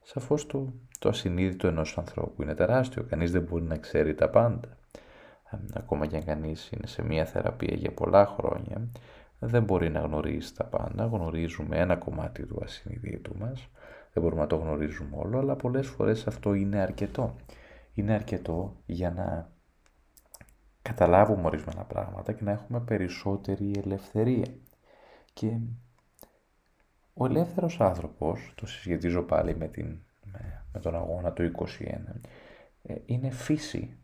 σαφώς 0.02 0.46
το, 0.46 0.72
το 0.98 1.08
ασυνείδητο 1.08 1.68
ενός 1.68 1.98
ανθρώπου 1.98 2.42
είναι 2.42 2.54
τεράστιο. 2.54 3.02
Κανείς 3.02 3.30
δεν 3.30 3.42
μπορεί 3.42 3.64
να 3.64 3.76
ξέρει 3.76 4.14
τα 4.14 4.30
πάντα. 4.30 4.76
Ακόμα 5.74 6.06
και 6.06 6.16
αν 6.16 6.24
κανείς 6.24 6.70
είναι 6.70 6.86
σε 6.86 7.02
μία 7.02 7.24
θεραπεία 7.24 7.74
για 7.74 7.92
πολλά 7.92 8.26
χρόνια, 8.26 8.88
δεν 9.38 9.62
μπορεί 9.62 9.90
να 9.90 10.00
γνωρίζει 10.00 10.52
τα 10.52 10.64
πάντα. 10.64 11.04
Γνωρίζουμε 11.04 11.78
ένα 11.78 11.96
κομμάτι 11.96 12.46
του 12.46 12.60
ασυνειδήτου 12.62 13.36
μας 13.38 13.68
δεν 14.16 14.24
μπορούμε 14.24 14.42
να 14.42 14.48
το 14.48 14.56
γνωρίζουμε 14.56 15.16
όλο, 15.16 15.38
αλλά 15.38 15.56
πολλές 15.56 15.86
φορές 15.86 16.26
αυτό 16.26 16.54
είναι 16.54 16.78
αρκετό. 16.78 17.36
Είναι 17.92 18.12
αρκετό 18.12 18.76
για 18.86 19.10
να 19.10 19.50
καταλάβουμε 20.82 21.46
ορισμένα 21.46 21.84
πράγματα 21.84 22.32
και 22.32 22.44
να 22.44 22.50
έχουμε 22.50 22.80
περισσότερη 22.80 23.70
ελευθερία. 23.84 24.46
Και 25.32 25.58
ο 27.14 27.26
ελεύθερος 27.26 27.80
άνθρωπος, 27.80 28.52
το 28.54 28.66
συσχετίζω 28.66 29.22
πάλι 29.22 29.56
με, 29.56 29.68
την, 29.68 29.98
με, 30.72 30.80
τον 30.80 30.94
αγώνα 30.94 31.32
του 31.32 31.52
21, 31.56 31.66
ε, 32.82 32.94
είναι 33.04 33.30
φύση 33.30 33.96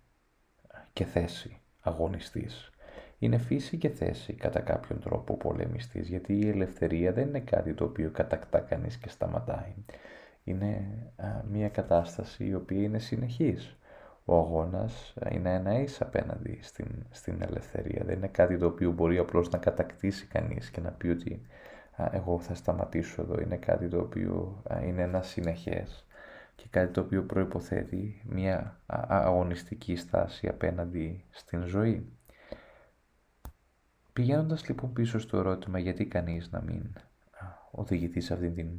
και 0.93 1.05
θέση 1.05 1.61
αγωνιστής. 1.81 2.72
Είναι 3.23 3.39
φύση 3.39 3.77
και 3.77 3.89
θέση 3.89 4.33
κατά 4.33 4.61
κάποιον 4.61 5.01
τρόπο 5.01 5.37
πολεμιστής, 5.37 6.09
γιατί 6.09 6.39
η 6.39 6.49
ελευθερία 6.49 7.13
δεν 7.13 7.29
είναι 7.29 7.41
κάτι 7.41 7.75
το 7.75 7.85
οποίο 7.85 8.11
κατακτά 8.11 8.61
κανείς 8.61 8.97
και 8.97 9.09
σταματάει. 9.09 9.75
Είναι 10.45 10.85
μια 11.51 11.69
κατάσταση 11.69 12.45
η 12.45 12.55
οποία 12.55 12.83
είναι 12.83 12.99
συνεχής. 12.99 13.77
Ο 14.25 14.39
αγώνας 14.39 15.15
είναι 15.31 15.55
ένα 15.55 15.81
ίς 15.81 16.01
απέναντι 16.01 16.59
στην, 16.63 16.87
στην 17.11 17.43
ελευθερία. 17.43 18.03
Δεν 18.05 18.17
είναι 18.17 18.29
κάτι 18.29 18.57
το 18.57 18.67
οποίο 18.67 18.91
μπορεί 18.91 19.19
απλώς 19.19 19.51
να 19.51 19.59
κατακτήσει 19.59 20.27
κανείς 20.27 20.71
και 20.71 20.81
να 20.81 20.91
πει 20.91 21.09
ότι 21.09 21.43
εγώ 22.11 22.39
θα 22.39 22.55
σταματήσω 22.55 23.23
εδώ. 23.23 23.41
Είναι 23.41 23.57
κάτι 23.57 23.89
το 23.89 23.99
οποίο 23.99 24.63
είναι 24.87 25.03
ένα 25.03 25.23
συνεχές 25.23 26.07
και 26.55 26.65
κάτι 26.71 26.93
το 26.93 27.01
οποίο 27.01 27.23
προϋποθέτει 27.23 28.23
μια 28.25 28.81
αγωνιστική 29.07 29.97
στάση 29.97 30.49
απέναντι 30.49 31.25
στην 31.31 31.63
ζωή. 31.63 32.07
Πηγαίνοντας 34.13 34.69
λοιπόν 34.69 34.93
πίσω 34.93 35.19
στο 35.19 35.39
ερώτημα 35.39 35.79
γιατί 35.79 36.07
κανείς 36.07 36.51
να 36.51 36.61
μην 36.61 36.93
οδηγηθεί 37.71 38.21
σε 38.21 38.35
αυτήν 38.35 38.55
την, 38.55 38.79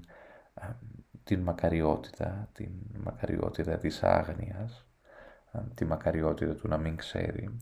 την 1.23 1.39
μακαριότητα, 1.39 2.49
την 2.53 2.71
μακαριότητα 3.03 3.77
της 3.77 4.03
άγνοιας, 4.03 4.85
τη 5.73 5.85
μακαριότητα 5.85 6.55
του 6.55 6.67
να 6.67 6.77
μην 6.77 6.95
ξέρει, 6.95 7.57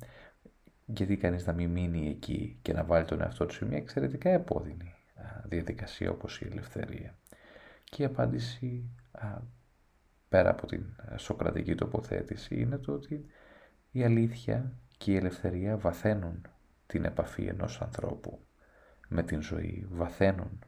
γιατί 0.85 1.17
κανείς 1.17 1.45
να 1.45 1.53
μην 1.53 1.69
μείνει 1.69 2.07
εκεί 2.09 2.59
και 2.61 2.73
να 2.73 2.83
βάλει 2.83 3.05
τον 3.05 3.21
εαυτό 3.21 3.45
του 3.45 3.53
σε 3.53 3.65
μια 3.65 3.77
εξαιρετικά 3.77 4.29
επώδυνη 4.29 4.93
διαδικασία 5.43 6.11
όπως 6.11 6.41
η 6.41 6.47
ελευθερία. 6.51 7.15
Και 7.83 8.01
η 8.01 8.05
απάντηση 8.05 8.89
πέρα 10.29 10.49
από 10.49 10.67
την 10.67 10.85
σοκρατική 11.15 11.75
τοποθέτηση 11.75 12.59
είναι 12.59 12.77
το 12.77 12.91
ότι 12.93 13.25
η 13.91 14.03
αλήθεια 14.03 14.73
και 14.97 15.11
η 15.11 15.15
ελευθερία 15.15 15.77
βαθαίνουν 15.77 16.41
την 16.91 17.05
επαφή 17.05 17.45
ενός 17.45 17.81
ανθρώπου 17.81 18.39
με 19.07 19.23
την 19.23 19.41
ζωή, 19.41 19.87
βαθαίνουν 19.91 20.59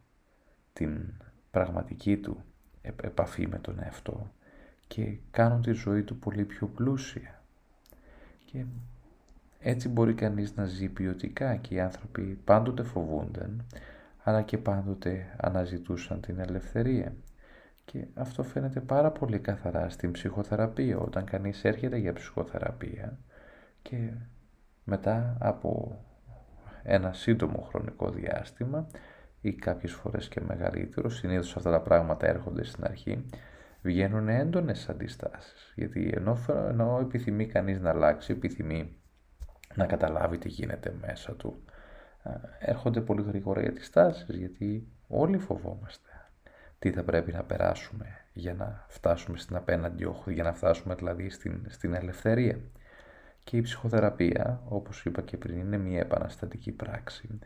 την 0.73 1.13
πραγματική 1.51 2.17
του 2.17 2.43
επαφή 2.81 3.47
με 3.47 3.59
τον 3.59 3.79
εαυτό 3.83 4.31
και 4.87 5.17
κάνουν 5.31 5.61
τη 5.61 5.71
ζωή 5.71 6.03
του 6.03 6.19
πολύ 6.19 6.45
πιο 6.45 6.67
πλούσια. 6.67 7.43
Και 8.45 8.65
έτσι 9.59 9.89
μπορεί 9.89 10.13
κανείς 10.13 10.55
να 10.55 10.65
ζει 10.65 10.89
ποιοτικά 10.89 11.55
και 11.55 11.73
οι 11.73 11.79
άνθρωποι 11.79 12.39
πάντοτε 12.43 12.83
φοβούνταν, 12.83 13.65
αλλά 14.23 14.41
και 14.41 14.57
πάντοτε 14.57 15.35
αναζητούσαν 15.37 16.21
την 16.21 16.39
ελευθερία. 16.39 17.15
Και 17.85 18.07
αυτό 18.13 18.43
φαίνεται 18.43 18.79
πάρα 18.79 19.11
πολύ 19.11 19.39
καθαρά 19.39 19.89
στην 19.89 20.11
ψυχοθεραπεία, 20.11 20.97
όταν 20.97 21.25
κανείς 21.25 21.63
έρχεται 21.63 21.97
για 21.97 22.13
ψυχοθεραπεία 22.13 23.17
και 23.81 24.13
μετά 24.83 25.37
από 25.39 25.99
ένα 26.83 27.13
σύντομο 27.13 27.61
χρονικό 27.61 28.09
διάστημα 28.09 28.87
ή 29.41 29.53
κάποιες 29.53 29.91
φορές 29.93 30.27
και 30.27 30.41
μεγαλύτερο, 30.41 31.09
συνήθως 31.09 31.55
αυτά 31.55 31.71
τα 31.71 31.81
πράγματα 31.81 32.27
έρχονται 32.27 32.63
στην 32.63 32.83
αρχή, 32.83 33.25
βγαίνουν 33.81 34.29
έντονες 34.29 34.89
αντιστάσεις. 34.89 35.73
Γιατί 35.75 36.11
ενώ, 36.15 36.37
ενώ 36.47 36.99
επιθυμεί 37.01 37.45
κανείς 37.45 37.79
να 37.79 37.89
αλλάξει, 37.89 38.31
επιθυμεί 38.31 38.97
να 39.75 39.85
καταλάβει 39.85 40.37
τι 40.37 40.49
γίνεται 40.49 40.95
μέσα 41.01 41.35
του, 41.35 41.63
έρχονται 42.59 43.01
πολύ 43.01 43.23
γρήγορα 43.23 43.63
οι 43.63 43.67
αντιστάσεις, 43.67 44.37
γιατί 44.37 44.87
όλοι 45.07 45.37
φοβόμαστε 45.37 46.09
τι 46.83 46.91
θα 46.91 47.03
πρέπει 47.03 47.31
να 47.31 47.43
περάσουμε 47.43 48.05
για 48.33 48.53
να 48.53 48.85
φτάσουμε 48.87 49.37
στην 49.37 49.55
απέναντι 49.55 50.05
όχθη, 50.05 50.33
για 50.33 50.43
να 50.43 50.53
φτάσουμε 50.53 50.95
δηλαδή 50.95 51.29
στην, 51.29 51.65
στην 51.67 51.93
ελευθερία. 51.93 52.59
Και 53.43 53.57
η 53.57 53.61
ψυχοθεραπεία, 53.61 54.61
όπως 54.67 55.05
είπα 55.05 55.21
και 55.21 55.37
πριν, 55.37 55.57
είναι 55.57 55.77
μια 55.77 55.99
επαναστατική 55.99 56.71
πράξη, 56.71 57.39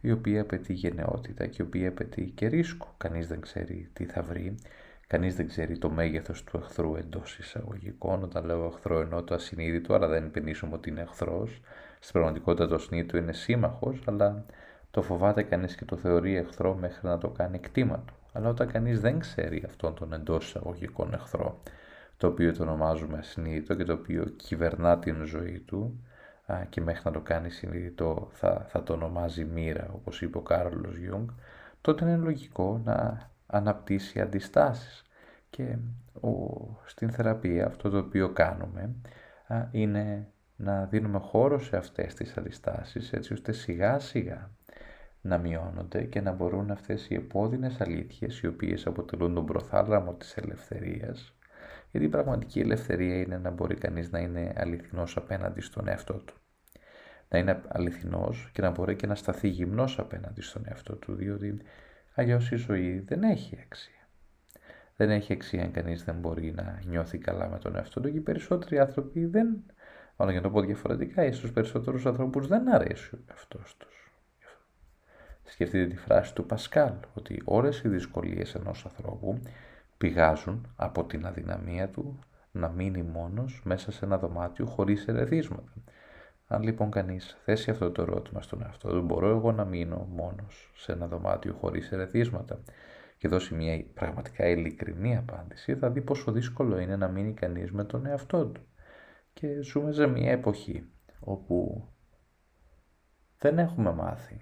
η 0.00 0.12
οποία 0.12 0.40
απαιτεί 0.40 0.72
γενναιότητα 0.72 1.46
και 1.46 1.62
η 1.62 1.66
οποία 1.66 1.88
απαιτεί 1.88 2.32
και 2.34 2.46
ρίσκο. 2.46 2.94
Κανείς 2.96 3.28
δεν 3.28 3.40
ξέρει 3.40 3.88
τι 3.92 4.04
θα 4.04 4.22
βρει, 4.22 4.54
κανείς 5.06 5.36
δεν 5.36 5.48
ξέρει 5.48 5.78
το 5.78 5.90
μέγεθος 5.90 6.44
του 6.44 6.56
εχθρού 6.56 6.96
εντός 6.96 7.38
εισαγωγικών. 7.38 8.22
Όταν 8.22 8.44
λέω 8.44 8.64
εχθρό 8.64 9.00
εννοώ 9.00 9.22
το 9.22 9.34
ασυνείδητο, 9.34 9.94
αλλά 9.94 10.08
δεν 10.08 10.30
πενήσουμε 10.30 10.74
ότι 10.74 10.90
είναι 10.90 11.00
εχθρός. 11.00 11.60
Στην 12.00 12.12
πραγματικότητα 12.12 12.68
το 12.68 12.74
ασυνείδητο 12.74 13.16
είναι 13.16 13.32
σύμμαχος, 13.32 14.02
αλλά 14.04 14.44
το 14.90 15.02
φοβάται 15.02 15.42
κανείς 15.42 15.74
και 15.74 15.84
το 15.84 15.96
θεωρεί 15.96 16.36
εχθρό 16.36 16.74
μέχρι 16.74 17.08
να 17.08 17.18
το 17.18 17.28
κάνει 17.28 17.58
κτήμα 17.58 18.02
του. 18.06 18.14
Αλλά 18.32 18.48
όταν 18.48 18.72
κανείς 18.72 19.00
δεν 19.00 19.18
ξέρει 19.18 19.62
αυτόν 19.66 19.94
τον 19.94 20.12
εντός 20.12 20.46
εισαγωγικών 20.46 21.14
εχθρό, 21.14 21.62
το 22.22 22.28
οποίο 22.28 22.52
το 22.52 22.62
ονομάζουμε 22.62 23.18
ασυνείδητο 23.18 23.74
και 23.74 23.84
το 23.84 23.92
οποίο 23.92 24.24
κυβερνά 24.24 24.98
την 24.98 25.24
ζωή 25.24 25.60
του 25.60 26.04
και 26.68 26.80
μέχρι 26.80 27.02
να 27.04 27.10
το 27.10 27.20
κάνει 27.20 27.50
συνειδητό 27.50 28.28
θα, 28.32 28.66
θα 28.68 28.82
το 28.82 28.92
ονομάζει 28.92 29.44
μοίρα, 29.44 29.90
όπως 29.94 30.22
είπε 30.22 30.38
ο 30.38 30.40
Κάρολος 30.40 30.96
Γιουνγκ, 30.96 31.28
τότε 31.80 32.04
είναι 32.04 32.16
λογικό 32.16 32.80
να 32.84 33.28
αναπτύσσει 33.46 34.20
αντιστάσεις. 34.20 35.02
Και 35.50 35.76
ο, 36.20 36.30
στην 36.84 37.10
θεραπεία 37.10 37.66
αυτό 37.66 37.90
το 37.90 37.98
οποίο 37.98 38.28
κάνουμε 38.28 38.94
είναι 39.70 40.28
να 40.56 40.84
δίνουμε 40.84 41.18
χώρο 41.18 41.58
σε 41.58 41.76
αυτές 41.76 42.14
τις 42.14 42.36
αντιστάσεις 42.36 43.12
έτσι 43.12 43.32
ώστε 43.32 43.52
σιγά 43.52 43.98
σιγά 43.98 44.50
να 45.20 45.38
μειώνονται 45.38 46.02
και 46.04 46.20
να 46.20 46.32
μπορούν 46.32 46.70
αυτές 46.70 47.08
οι 47.08 47.14
επώδυνες 47.14 47.80
αλήθειες 47.80 48.40
οι 48.40 48.46
οποίες 48.46 48.86
αποτελούν 48.86 49.34
τον 49.34 49.46
προθάλαμο 49.46 50.14
της 50.14 50.36
ελευθερίας 50.36 51.34
γιατί 51.92 52.06
η 52.06 52.10
πραγματική 52.10 52.60
ελευθερία 52.60 53.16
είναι 53.20 53.38
να 53.38 53.50
μπορεί 53.50 53.74
κανείς 53.74 54.10
να 54.10 54.18
είναι 54.18 54.52
αληθινός 54.56 55.16
απέναντι 55.16 55.60
στον 55.60 55.88
εαυτό 55.88 56.14
του. 56.14 56.34
Να 57.28 57.38
είναι 57.38 57.60
αληθινός 57.68 58.50
και 58.52 58.62
να 58.62 58.70
μπορεί 58.70 58.96
και 58.96 59.06
να 59.06 59.14
σταθεί 59.14 59.48
γυμνός 59.48 59.98
απέναντι 59.98 60.40
στον 60.40 60.62
εαυτό 60.68 60.94
του, 60.96 61.14
διότι 61.14 61.60
αλλιώς 62.14 62.50
η 62.50 62.56
ζωή 62.56 62.98
δεν 62.98 63.22
έχει 63.22 63.58
αξία. 63.62 64.08
Δεν 64.96 65.10
έχει 65.10 65.32
αξία 65.32 65.62
αν 65.62 65.72
κανείς 65.72 66.04
δεν 66.04 66.14
μπορεί 66.14 66.52
να 66.52 66.80
νιώθει 66.86 67.18
καλά 67.18 67.48
με 67.48 67.58
τον 67.58 67.76
εαυτό 67.76 68.00
του 68.00 68.10
και 68.10 68.16
οι 68.16 68.20
περισσότεροι 68.20 68.78
άνθρωποι 68.78 69.24
δεν, 69.24 69.46
μάλλον 70.16 70.32
για 70.34 70.42
να 70.42 70.48
το 70.48 70.50
πω 70.50 70.60
διαφορετικά, 70.60 71.24
ίσως 71.24 71.52
περισσότερους 71.52 72.06
ανθρώπους 72.06 72.46
δεν 72.46 72.74
αρέσει 72.74 73.14
ο 73.14 73.18
εαυτός 73.30 73.76
τους. 73.78 74.12
Σκεφτείτε 75.42 75.86
τη 75.86 75.96
φράση 75.96 76.34
του 76.34 76.46
Πασκάλ, 76.46 76.92
ότι 77.14 77.42
όλες 77.44 77.82
οι 77.82 77.88
δυσκολίες 77.88 78.54
ενός 78.54 78.84
ανθρώπου 78.84 79.42
πηγάζουν 80.02 80.66
από 80.76 81.04
την 81.04 81.26
αδυναμία 81.26 81.88
του 81.88 82.18
να 82.52 82.68
μείνει 82.68 83.02
μόνος 83.02 83.60
μέσα 83.64 83.92
σε 83.92 84.04
ένα 84.04 84.18
δωμάτιο 84.18 84.66
χωρίς 84.66 85.08
ερεθίσματα. 85.08 85.72
Αν 86.46 86.62
λοιπόν 86.62 86.90
κανείς 86.90 87.36
θέσει 87.44 87.70
αυτό 87.70 87.90
το 87.90 88.02
ερώτημα 88.02 88.42
στον 88.42 88.62
εαυτό 88.62 88.88
του, 88.88 89.02
μπορώ 89.02 89.28
εγώ 89.28 89.52
να 89.52 89.64
μείνω 89.64 90.06
μόνος 90.10 90.72
σε 90.76 90.92
ένα 90.92 91.06
δωμάτιο 91.06 91.52
χωρίς 91.52 91.92
ερεθίσματα 91.92 92.60
και 93.18 93.28
δώσει 93.28 93.54
μια 93.54 93.84
πραγματικά 93.94 94.48
ειλικρινή 94.48 95.16
απάντηση, 95.16 95.74
θα 95.74 95.90
δει 95.90 96.00
πόσο 96.00 96.32
δύσκολο 96.32 96.78
είναι 96.78 96.96
να 96.96 97.08
μείνει 97.08 97.32
κανείς 97.32 97.72
με 97.72 97.84
τον 97.84 98.06
εαυτό 98.06 98.46
του. 98.46 98.66
Και 99.32 99.62
ζούμε 99.62 99.92
σε 99.92 100.06
μια 100.06 100.30
εποχή 100.30 100.88
όπου 101.20 101.88
δεν 103.38 103.58
έχουμε 103.58 103.92
μάθει 103.92 104.40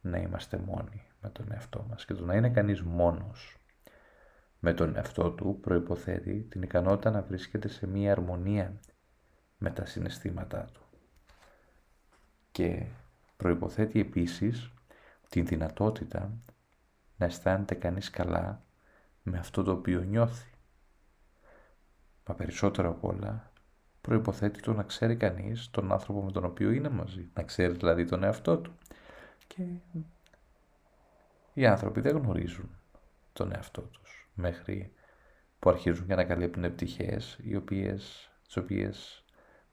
να 0.00 0.18
είμαστε 0.18 0.56
μόνοι 0.56 1.02
με 1.20 1.28
τον 1.28 1.52
εαυτό 1.52 1.86
μας 1.88 2.04
και 2.04 2.14
το 2.14 2.24
να 2.24 2.34
είναι 2.34 2.50
κανείς 2.50 2.82
μόνος 2.82 3.56
με 4.64 4.74
τον 4.74 4.96
εαυτό 4.96 5.30
του 5.30 5.58
προϋποθέτει 5.60 6.46
την 6.48 6.62
ικανότητα 6.62 7.10
να 7.10 7.22
βρίσκεται 7.22 7.68
σε 7.68 7.86
μία 7.86 8.12
αρμονία 8.12 8.80
με 9.58 9.70
τα 9.70 9.86
συναισθήματά 9.86 10.64
του. 10.72 10.80
Και 12.52 12.86
προϋποθέτει 13.36 14.00
επίσης 14.00 14.72
την 15.28 15.46
δυνατότητα 15.46 16.32
να 17.16 17.26
αισθάνεται 17.26 17.74
κανείς 17.74 18.10
καλά 18.10 18.62
με 19.22 19.38
αυτό 19.38 19.62
το 19.62 19.72
οποίο 19.72 20.00
νιώθει. 20.00 20.50
Μα 22.26 22.34
περισσότερο 22.34 22.90
απ' 22.90 23.04
όλα 23.04 23.52
προϋποθέτει 24.00 24.60
το 24.60 24.72
να 24.72 24.82
ξέρει 24.82 25.16
κανείς 25.16 25.70
τον 25.70 25.92
άνθρωπο 25.92 26.22
με 26.22 26.32
τον 26.32 26.44
οποίο 26.44 26.70
είναι 26.70 26.88
μαζί, 26.88 27.30
να 27.34 27.42
ξέρει 27.42 27.72
δηλαδή 27.72 28.04
τον 28.04 28.22
εαυτό 28.22 28.58
του. 28.58 28.72
Και 29.46 29.62
οι 31.52 31.66
άνθρωποι 31.66 32.00
δεν 32.00 32.16
γνωρίζουν 32.16 32.70
τον 33.32 33.52
εαυτό 33.52 33.80
τους 33.80 34.21
μέχρι 34.34 34.92
που 35.58 35.70
αρχίζουν 35.70 36.06
και 36.06 36.12
ανακαλύπτουν 36.12 36.64
επιτυχίες 36.64 37.38
οι 37.42 37.56
οποίες, 37.56 38.30
τις 38.44 38.56
οποίες 38.56 39.24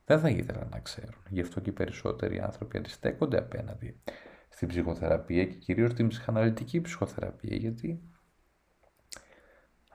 δεν 0.06 0.20
θα 0.20 0.30
ήθελαν 0.30 0.70
να 0.72 0.80
ξέρουν. 0.80 1.24
Γι' 1.30 1.42
αυτό 1.42 1.60
και 1.60 1.70
οι 1.70 1.74
περισσότεροι 1.74 2.39
άνθρωποι 2.39 2.78
αντιστέκονται 2.78 3.38
απέναντι 3.38 4.01
στην 4.50 4.68
ψυχοθεραπεία 4.68 5.46
και 5.46 5.56
κυρίως 5.56 5.92
στην 5.92 6.08
ψυχαναλυτική 6.08 6.82
ψυχοθεραπεία 6.82 7.56
γιατί 7.56 8.01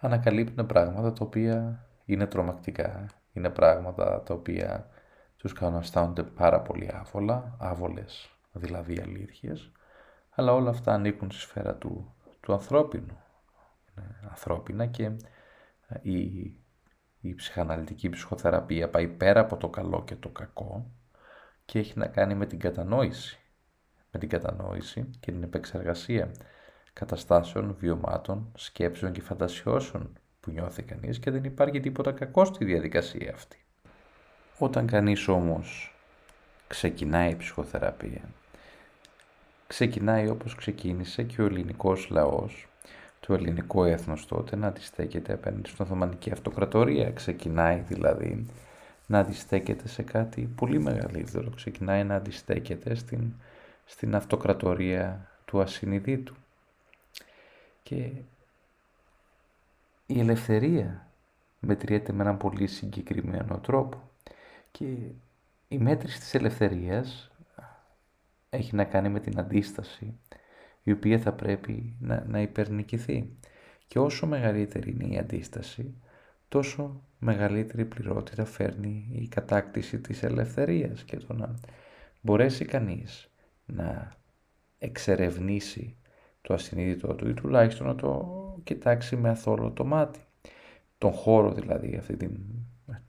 ανακαλύπτουν 0.00 0.66
πράγματα 0.66 1.12
τα 1.12 1.24
οποία 1.24 1.86
είναι 2.04 2.26
τρομακτικά, 2.26 3.06
είναι 3.32 3.50
πράγματα 3.50 4.22
τα 4.22 4.34
οποία 4.34 4.88
τους 5.36 5.52
κάνουν 5.52 5.74
να 5.74 5.80
αισθάνονται 5.80 6.22
πάρα 6.22 6.60
πολύ 6.60 6.90
άβολα, 6.92 7.56
άβολες 7.60 8.38
δηλαδή 8.52 9.00
αλήθειες, 9.00 9.72
αλλά 10.30 10.52
όλα 10.52 10.70
αυτά 10.70 10.92
ανήκουν 10.92 11.30
στη 11.30 11.40
σφαίρα 11.40 11.74
του, 11.74 12.14
του 12.40 12.52
ανθρώπινου, 12.52 13.06
είναι 13.06 13.23
ανθρώπινα 14.30 14.86
και 14.86 15.04
ε, 15.88 15.98
η, 16.02 16.20
η 17.20 17.34
ψυχαναλυτική 17.34 18.08
ψυχοθεραπεία 18.08 18.88
πάει 18.88 19.08
πέρα 19.08 19.40
από 19.40 19.56
το 19.56 19.68
καλό 19.68 20.04
και 20.04 20.16
το 20.16 20.28
κακό 20.28 20.90
και 21.64 21.78
έχει 21.78 21.98
να 21.98 22.06
κάνει 22.06 22.34
με 22.34 22.46
την 22.46 22.58
κατανόηση, 22.58 23.38
με 24.10 24.18
την 24.18 24.28
κατανόηση 24.28 25.10
και 25.20 25.32
την 25.32 25.42
επεξεργασία 25.42 26.32
καταστάσεων, 26.92 27.76
βιωμάτων, 27.78 28.52
σκέψεων 28.54 29.12
και 29.12 29.20
φαντασιώσεων 29.20 30.12
που 30.40 30.50
νιώθει 30.50 30.82
κανείς 30.82 31.18
και 31.18 31.30
δεν 31.30 31.44
υπάρχει 31.44 31.80
τίποτα 31.80 32.12
κακό 32.12 32.44
στη 32.44 32.64
διαδικασία 32.64 33.32
αυτή. 33.34 33.58
Όταν 34.58 34.86
κανείς 34.86 35.28
όμως 35.28 35.94
ξεκινάει 36.66 37.30
η 37.30 37.36
ψυχοθεραπεία, 37.36 38.22
ξεκινάει 39.66 40.28
όπως 40.28 40.54
ξεκίνησε 40.54 41.22
και 41.22 41.42
ο 41.42 41.44
ελληνικός 41.44 42.08
λαός, 42.10 42.68
το 43.26 43.34
ελληνικό 43.34 43.84
έθνος 43.84 44.26
τότε 44.26 44.56
να 44.56 44.66
αντιστέκεται 44.66 45.32
απέναντι 45.32 45.68
στην 45.68 45.84
Οθωμανική 45.84 46.30
Αυτοκρατορία. 46.30 47.10
Ξεκινάει 47.10 47.78
δηλαδή 47.80 48.46
να 49.06 49.18
αντιστέκεται 49.18 49.88
σε 49.88 50.02
κάτι 50.02 50.40
πολύ 50.54 50.80
μεγαλύτερο. 50.80 51.50
Ξεκινάει 51.50 52.04
να 52.04 52.14
αντιστέκεται 52.14 52.94
στην, 52.94 53.32
στην 53.84 54.14
αυτοκρατορία 54.14 55.28
του 55.44 55.60
ασυνειδήτου. 55.60 56.34
Και 57.82 58.10
η 60.06 60.20
ελευθερία 60.20 61.06
μετριέται 61.60 62.12
με 62.12 62.22
έναν 62.22 62.36
πολύ 62.36 62.66
συγκεκριμένο 62.66 63.58
τρόπο 63.58 64.10
και 64.70 64.84
η 65.68 65.78
μέτρηση 65.78 66.18
της 66.18 66.34
ελευθερίας 66.34 67.30
έχει 68.50 68.74
να 68.74 68.84
κάνει 68.84 69.08
με 69.08 69.20
την 69.20 69.38
αντίσταση 69.38 70.14
η 70.84 70.92
οποία 70.92 71.18
θα 71.18 71.32
πρέπει 71.32 71.96
να, 72.00 72.24
να 72.28 72.40
υπερνικηθεί. 72.40 73.28
Και 73.86 73.98
όσο 73.98 74.26
μεγαλύτερη 74.26 74.90
είναι 74.90 75.14
η 75.14 75.18
αντίσταση, 75.18 75.94
τόσο 76.48 77.02
μεγαλύτερη 77.18 77.84
πληρότητα 77.84 78.44
φέρνει 78.44 79.08
η 79.12 79.28
κατάκτηση 79.28 80.00
της 80.00 80.22
ελευθερίας 80.22 81.04
και 81.04 81.16
το 81.16 81.32
να 81.32 81.54
μπορέσει 82.20 82.64
κανείς 82.64 83.30
να 83.66 84.12
εξερευνήσει 84.78 85.96
το 86.40 86.54
ασυνείδητό 86.54 87.14
του 87.14 87.28
ή 87.28 87.34
τουλάχιστον 87.34 87.86
να 87.86 87.94
το 87.94 88.34
κοιτάξει 88.64 89.16
με 89.16 89.28
αθόλο 89.28 89.70
το 89.70 89.84
μάτι. 89.84 90.20
Τον 90.98 91.12
χώρο 91.12 91.52
δηλαδή, 91.52 91.96
αυτή 91.96 92.16
την 92.16 92.36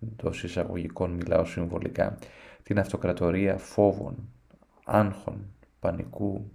εντός 0.01 0.43
εισαγωγικών 0.43 1.11
μιλάω 1.11 1.45
συμβολικά, 1.45 2.17
την 2.63 2.79
αυτοκρατορία 2.79 3.57
φόβων, 3.57 4.29
άγχων, 4.85 5.45
πανικού, 5.79 6.51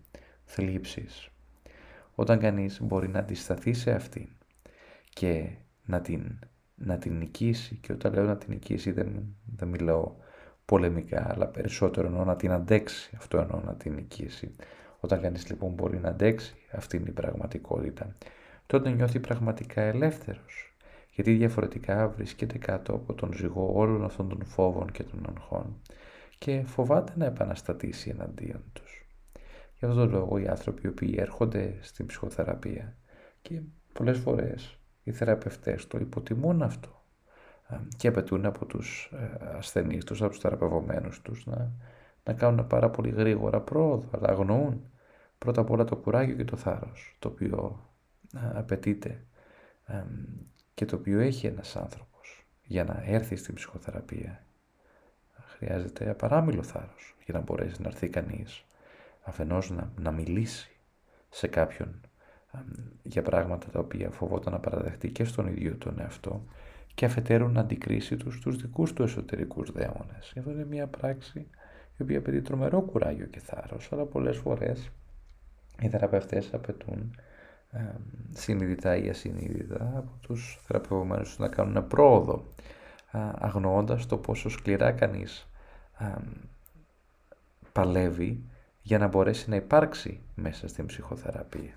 θλίψης. 0.50 1.28
Όταν 2.14 2.38
κανείς 2.38 2.80
μπορεί 2.82 3.08
να 3.08 3.18
αντισταθεί 3.18 3.72
σε 3.72 3.90
αυτήν 3.90 4.28
και 5.08 5.48
να 5.84 6.00
την, 6.00 6.38
να 6.74 6.98
την 6.98 7.16
νικήσει 7.16 7.76
και 7.76 7.92
όταν 7.92 8.12
λέω 8.12 8.24
να 8.24 8.36
την 8.36 8.48
νικήσει 8.50 8.90
δεν, 8.90 9.36
δεν 9.56 9.68
μιλάω 9.68 10.14
πολεμικά 10.64 11.26
αλλά 11.30 11.46
περισσότερο 11.46 12.06
εννοώ 12.06 12.24
να 12.24 12.36
την 12.36 12.50
αντέξει, 12.50 13.14
αυτό 13.16 13.38
εννοώ 13.38 13.60
να 13.60 13.74
την 13.74 13.94
νικήσει. 13.94 14.54
Όταν 15.00 15.20
κανείς 15.20 15.50
λοιπόν 15.50 15.72
μπορεί 15.72 15.98
να 15.98 16.08
αντέξει 16.08 16.54
αυτήν 16.72 17.04
την 17.04 17.14
πραγματικότητα 17.14 18.16
τότε 18.66 18.90
νιώθει 18.90 19.20
πραγματικά 19.20 19.82
ελεύθερος 19.82 20.74
γιατί 21.10 21.34
διαφορετικά 21.34 22.08
βρίσκεται 22.08 22.58
κάτω 22.58 22.94
από 22.94 23.14
τον 23.14 23.32
ζυγό 23.32 23.72
όλων 23.74 24.04
αυτών 24.04 24.28
των 24.28 24.44
φόβων 24.44 24.90
και 24.90 25.02
των 25.02 25.26
αγχών 25.28 25.80
και 26.38 26.62
φοβάται 26.62 27.12
να 27.16 27.24
επαναστατήσει 27.24 28.10
εναντίον 28.10 28.62
τους. 28.72 28.99
Γι' 29.80 29.86
αυτόν 29.86 30.10
τον 30.10 30.10
λόγο 30.10 30.38
οι 30.38 30.48
άνθρωποι 30.48 30.80
οι 30.84 30.88
οποίοι 30.88 31.14
έρχονται 31.18 31.74
στην 31.80 32.06
ψυχοθεραπεία 32.06 32.96
και 33.42 33.60
πολλές 33.92 34.18
φορές 34.18 34.78
οι 35.02 35.12
θεραπευτές 35.12 35.86
το 35.86 35.98
υποτιμούν 35.98 36.62
αυτό 36.62 37.02
και 37.96 38.08
απαιτούν 38.08 38.46
από 38.46 38.66
τους 38.66 39.12
ε, 39.12 39.56
ασθενείς 39.56 40.04
τους, 40.04 40.22
από 40.22 40.30
τους 40.30 40.40
θεραπευομένους 40.40 41.22
τους 41.22 41.46
να, 41.46 41.72
να 42.24 42.32
κάνουν 42.32 42.66
πάρα 42.66 42.90
πολύ 42.90 43.10
γρήγορα 43.10 43.60
πρόοδο, 43.60 44.08
αλλά 44.10 44.28
αγνοούν 44.28 44.90
πρώτα 45.38 45.60
απ' 45.60 45.70
όλα 45.70 45.84
το 45.84 45.96
κουράγιο 45.96 46.36
και 46.36 46.44
το 46.44 46.56
θάρρος, 46.56 47.16
το 47.18 47.28
οποίο 47.28 47.88
απαιτείται 48.54 49.24
και 50.74 50.84
το 50.84 50.96
οποίο 50.96 51.20
έχει 51.20 51.46
ένας 51.46 51.76
άνθρωπος 51.76 52.46
για 52.62 52.84
να 52.84 53.02
έρθει 53.04 53.36
στην 53.36 53.54
ψυχοθεραπεία. 53.54 54.44
Χρειάζεται 55.46 56.10
απαράμιλο 56.10 56.62
θάρρος 56.62 57.16
για 57.24 57.34
να 57.34 57.40
μπορέσει 57.40 57.82
να 57.82 57.88
έρθει 57.88 58.08
κανείς 58.08 58.64
αφενός 59.22 59.70
να, 59.70 59.92
να 59.98 60.10
μιλήσει 60.10 60.70
σε 61.28 61.46
κάποιον 61.46 62.00
για 63.02 63.22
πράγματα 63.22 63.70
τα 63.70 63.78
οποία 63.78 64.10
φοβόταν 64.10 64.52
να 64.52 64.58
παραδεχτεί 64.58 65.10
και 65.10 65.24
στον 65.24 65.46
ίδιο 65.46 65.76
τον 65.76 66.00
εαυτό 66.00 66.44
και 66.94 67.04
αφετέρου 67.04 67.48
να 67.48 67.60
αντικρίσει 67.60 68.16
τους, 68.16 68.40
τους 68.40 68.56
δικούς 68.56 68.92
του 68.92 69.02
εσωτερικούς 69.02 69.72
δαίμονες. 69.72 70.32
Αυτό 70.38 70.50
είναι 70.50 70.64
μια 70.64 70.86
πράξη 70.86 71.46
η 71.96 72.02
οποία 72.02 72.18
απαιτεί 72.18 72.42
τρομερό 72.42 72.80
κουράγιο 72.80 73.26
και 73.26 73.40
θάρρος, 73.40 73.88
αλλά 73.92 74.04
πολλές 74.04 74.36
φορές 74.36 74.90
οι 75.80 75.88
θεραπευτές 75.88 76.54
απαιτούν 76.54 77.16
ε, 77.70 77.78
συνειδητά 78.30 78.96
ή 78.96 79.08
ασυνείδητα 79.08 79.92
από 79.96 80.10
τους 80.20 80.60
θεραπευομένους 80.62 81.38
να 81.38 81.48
κάνουν 81.48 81.76
ένα 81.76 81.82
πρόοδο 81.82 82.44
αγνοώντας 83.38 84.06
το 84.06 84.16
πόσο 84.16 84.48
σκληρά 84.48 84.92
κανείς 84.92 85.46
παλεύει 87.72 88.42
για 88.82 88.98
να 88.98 89.06
μπορέσει 89.06 89.50
να 89.50 89.56
υπάρξει 89.56 90.20
μέσα 90.34 90.68
στην 90.68 90.86
ψυχοθεραπεία. 90.86 91.74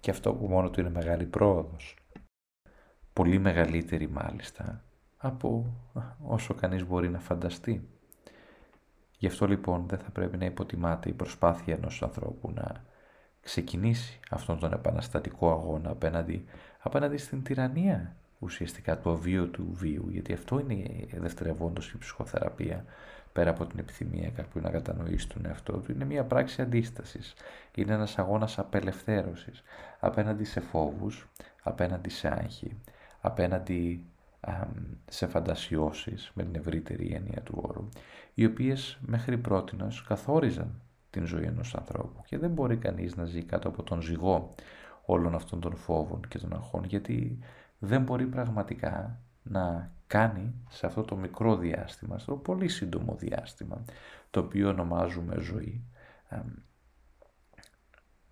Και 0.00 0.10
αυτό 0.10 0.34
που 0.34 0.46
μόνο 0.46 0.70
του 0.70 0.80
είναι 0.80 0.90
μεγάλη 0.90 1.26
πρόοδος. 1.26 1.96
Πολύ 3.12 3.38
μεγαλύτερη 3.38 4.08
μάλιστα 4.08 4.84
από 5.16 5.74
όσο 6.26 6.54
κανείς 6.54 6.86
μπορεί 6.86 7.08
να 7.08 7.18
φανταστεί. 7.18 7.88
Γι' 9.18 9.26
αυτό 9.26 9.46
λοιπόν 9.46 9.86
δεν 9.88 9.98
θα 9.98 10.10
πρέπει 10.10 10.36
να 10.36 10.44
υποτιμάται 10.44 11.08
η 11.08 11.12
προσπάθεια 11.12 11.74
ενός 11.74 12.02
ανθρώπου 12.02 12.50
να 12.54 12.84
ξεκινήσει 13.40 14.20
αυτόν 14.30 14.58
τον 14.58 14.72
επαναστατικό 14.72 15.50
αγώνα 15.50 15.90
απέναντι, 15.90 16.44
απέναντι 16.78 17.16
στην 17.16 17.42
τυραννία 17.42 18.16
ουσιαστικά 18.38 18.98
του 18.98 19.10
αβίου 19.10 19.50
του 19.50 19.68
βίου, 19.72 20.08
γιατί 20.10 20.32
αυτό 20.32 20.58
είναι 20.58 21.06
δευτερευόντως 21.12 21.92
η 21.92 21.98
ψυχοθεραπεία, 21.98 22.84
πέρα 23.34 23.50
από 23.50 23.66
την 23.66 23.78
επιθυμία 23.78 24.30
κάποιου 24.30 24.60
να 24.60 24.70
κατανοήσει 24.70 25.28
τον 25.28 25.46
εαυτό 25.46 25.72
του, 25.72 25.92
είναι 25.92 26.04
μια 26.04 26.24
πράξη 26.24 26.62
αντίστασης. 26.62 27.34
Είναι 27.74 27.92
ένας 27.92 28.18
αγώνας 28.18 28.58
απελευθέρωσης 28.58 29.62
απέναντι 30.00 30.44
σε 30.44 30.60
φόβους, 30.60 31.28
απέναντι 31.62 32.10
σε 32.10 32.28
άγχη, 32.28 32.76
απέναντι 33.20 34.04
σε 35.08 35.26
φαντασιώσεις 35.26 36.30
με 36.34 36.42
την 36.42 36.54
ευρύτερη 36.54 37.12
έννοια 37.14 37.42
του 37.42 37.58
όρου, 37.62 37.88
οι 38.34 38.44
οποίες 38.44 38.98
μέχρι 39.00 39.38
πρότινος 39.38 40.04
καθόριζαν 40.08 40.80
την 41.10 41.26
ζωή 41.26 41.44
ενός 41.44 41.74
ανθρώπου 41.74 42.22
και 42.26 42.38
δεν 42.38 42.50
μπορεί 42.50 42.76
κανείς 42.76 43.16
να 43.16 43.24
ζει 43.24 43.42
κάτω 43.42 43.68
από 43.68 43.82
τον 43.82 44.00
ζυγό 44.00 44.54
όλων 45.04 45.34
αυτών 45.34 45.60
των 45.60 45.76
φόβων 45.76 46.20
και 46.28 46.38
των 46.38 46.52
αγχών 46.52 46.84
γιατί 46.84 47.38
δεν 47.78 48.02
μπορεί 48.02 48.26
πραγματικά 48.26 49.18
να 49.44 49.92
κάνει 50.06 50.54
σε 50.68 50.86
αυτό 50.86 51.02
το 51.02 51.16
μικρό 51.16 51.56
διάστημα, 51.56 52.18
στο 52.18 52.36
πολύ 52.36 52.68
σύντομο 52.68 53.14
διάστημα, 53.14 53.84
το 54.30 54.40
οποίο 54.40 54.68
ονομάζουμε 54.68 55.34
ζωή, 55.38 55.84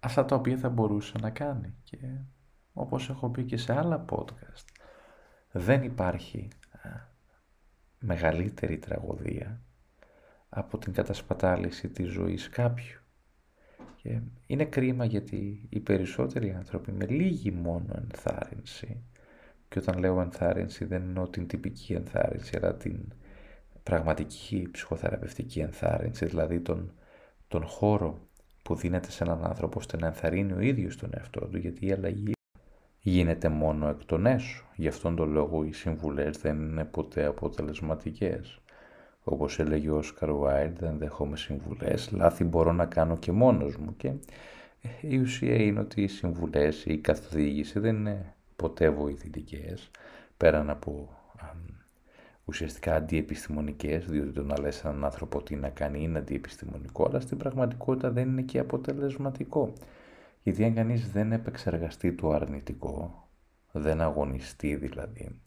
αυτά 0.00 0.24
τα 0.24 0.36
οποία 0.36 0.56
θα 0.56 0.68
μπορούσε 0.68 1.18
να 1.20 1.30
κάνει. 1.30 1.74
Και 1.84 1.98
όπως 2.72 3.10
έχω 3.10 3.30
πει 3.30 3.44
και 3.44 3.56
σε 3.56 3.72
άλλα 3.78 4.04
podcast, 4.08 4.66
δεν 5.52 5.82
υπάρχει 5.82 6.48
μεγαλύτερη 7.98 8.78
τραγωδία 8.78 9.60
από 10.48 10.78
την 10.78 10.92
κατασπατάληση 10.92 11.88
της 11.88 12.10
ζωής 12.10 12.48
κάποιου. 12.48 13.00
Και 13.96 14.20
είναι 14.46 14.64
κρίμα 14.64 15.04
γιατί 15.04 15.66
οι 15.68 15.80
περισσότεροι 15.80 16.52
άνθρωποι 16.52 16.92
με 16.92 17.06
λίγη 17.06 17.50
μόνο 17.50 17.94
ενθάρρυνση 17.96 19.02
και 19.72 19.78
όταν 19.78 19.98
λέω 19.98 20.20
ενθάρρυνση 20.20 20.84
δεν 20.84 21.02
εννοώ 21.02 21.28
την 21.28 21.46
τυπική 21.46 21.92
ενθάρρυνση 21.92 22.56
αλλά 22.56 22.74
την 22.74 22.98
πραγματική 23.82 24.68
ψυχοθεραπευτική 24.70 25.60
ενθάρρυνση 25.60 26.26
δηλαδή 26.26 26.60
τον, 26.60 26.92
τον 27.48 27.66
χώρο 27.66 28.18
που 28.62 28.74
δίνεται 28.74 29.10
σε 29.10 29.24
έναν 29.24 29.44
άνθρωπο 29.44 29.78
ώστε 29.78 29.96
να 29.96 30.06
ενθαρρύνει 30.06 30.52
ο 30.52 30.60
ίδιος 30.60 30.96
τον 30.96 31.10
εαυτό 31.14 31.40
του 31.40 31.58
γιατί 31.58 31.86
η 31.86 31.92
αλλαγή 31.92 32.32
γίνεται 33.00 33.48
μόνο 33.48 33.88
εκ 33.88 34.04
των 34.04 34.26
έσω. 34.26 34.64
Γι' 34.76 34.88
αυτόν 34.88 35.16
τον 35.16 35.30
λόγο 35.30 35.64
οι 35.64 35.72
συμβουλές 35.72 36.38
δεν 36.38 36.56
είναι 36.56 36.84
ποτέ 36.84 37.24
αποτελεσματικές. 37.24 38.60
Όπως 39.24 39.58
έλεγε 39.58 39.90
ο 39.90 39.96
Όσκαρ 39.96 40.32
Βάιλ, 40.32 40.72
δεν 40.78 40.98
δέχομαι 40.98 41.36
συμβουλές, 41.36 42.10
λάθη 42.12 42.44
μπορώ 42.44 42.72
να 42.72 42.86
κάνω 42.86 43.16
και 43.16 43.32
μόνος 43.32 43.76
μου 43.76 43.96
και 43.96 44.12
η 45.00 45.18
ουσία 45.18 45.54
είναι 45.54 45.80
ότι 45.80 46.02
οι 46.02 46.08
συμβουλές, 46.08 46.84
η 46.84 46.98
καθοδήγηση 46.98 47.78
δεν 47.78 47.96
είναι 47.96 48.34
ποτέ 48.62 48.90
βοηθητικές, 48.90 49.90
πέραν 50.36 50.70
από 50.70 51.08
ουσιαστικά 52.44 52.94
αντιεπιστημονικές, 52.94 54.06
διότι 54.06 54.30
το 54.30 54.42
να 54.42 54.60
λες 54.60 54.84
έναν 54.84 55.04
άνθρωπο 55.04 55.42
τι 55.42 55.56
να 55.56 55.68
κάνει 55.68 56.02
είναι 56.02 56.18
αντιεπιστημονικό, 56.18 57.06
αλλά 57.08 57.20
στην 57.20 57.38
πραγματικότητα 57.38 58.10
δεν 58.10 58.28
είναι 58.28 58.42
και 58.42 58.58
αποτελεσματικό. 58.58 59.72
Γιατί 60.42 60.64
αν 60.64 60.74
κανείς 60.74 61.10
δεν 61.10 61.32
επεξεργαστεί 61.32 62.12
το 62.12 62.30
αρνητικό, 62.30 63.28
δεν 63.72 64.00
αγωνιστεί 64.00 64.74
δηλαδή, 64.76 65.40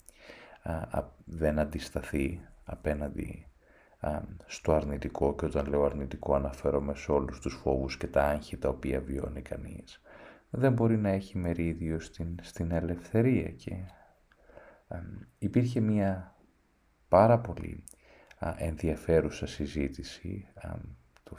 δεν 1.24 1.58
αντισταθεί 1.58 2.40
απέναντι 2.64 3.46
στο 4.46 4.72
αρνητικό 4.72 5.34
και 5.34 5.44
όταν 5.44 5.66
λέω 5.66 5.84
αρνητικό 5.84 6.34
αναφέρομαι 6.34 6.94
σε 6.94 7.12
όλους 7.12 7.40
τους 7.40 7.54
φόβους 7.54 7.96
και 7.96 8.06
τα 8.06 8.24
άγχη 8.24 8.56
τα 8.56 8.68
οποία 8.68 9.00
βιώνει 9.00 9.42
κανείς, 9.42 10.00
δεν 10.56 10.72
μπορεί 10.72 10.96
να 10.96 11.08
έχει 11.08 11.38
μερίδιο 11.38 12.00
στην, 12.00 12.38
στην 12.42 12.70
ελευθερία 12.70 13.50
και 13.50 13.72
υπήρχε 15.38 15.80
μια 15.80 16.34
πάρα 17.08 17.38
πολύ 17.38 17.84
ενδιαφέρουσα 18.56 19.46
συζήτηση 19.46 20.48
το 21.22 21.36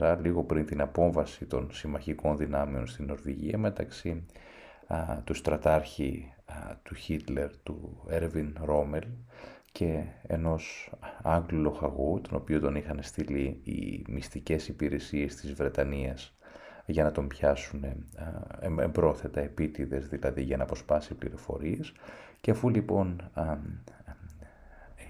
1944, 0.00 0.18
λίγο 0.20 0.44
πριν 0.44 0.66
την 0.66 0.80
απόμβαση 0.80 1.46
των 1.46 1.70
συμμαχικών 1.72 2.36
δυνάμεων 2.36 2.86
στην 2.86 3.04
Νορβηγία 3.04 3.58
μεταξύ 3.58 4.26
του 5.24 5.34
στρατάρχη 5.34 6.34
του 6.82 6.94
Χίτλερ, 6.94 7.56
του 7.56 8.04
Έρβιν 8.08 8.56
Ρόμελ 8.60 9.06
και 9.72 10.04
ενός 10.22 10.92
Άγγλου 11.22 11.60
λοχαγού, 11.60 12.20
τον 12.20 12.38
οποίο 12.38 12.60
τον 12.60 12.74
είχαν 12.74 12.98
στείλει 13.02 13.60
οι 13.62 14.04
μυστικές 14.08 14.68
υπηρεσίες 14.68 15.34
της 15.34 15.52
Βρετανίας 15.54 16.34
για 16.86 17.04
να 17.04 17.12
τον 17.12 17.26
πιάσουν 17.28 17.84
εμπρόθετα 18.78 19.40
επίτηδες, 19.40 20.08
δηλαδή 20.08 20.42
για 20.42 20.56
να 20.56 20.62
αποσπάσει 20.62 21.14
πληροφορίες. 21.14 21.92
Και 22.40 22.50
αφού 22.50 22.68
λοιπόν 22.68 23.30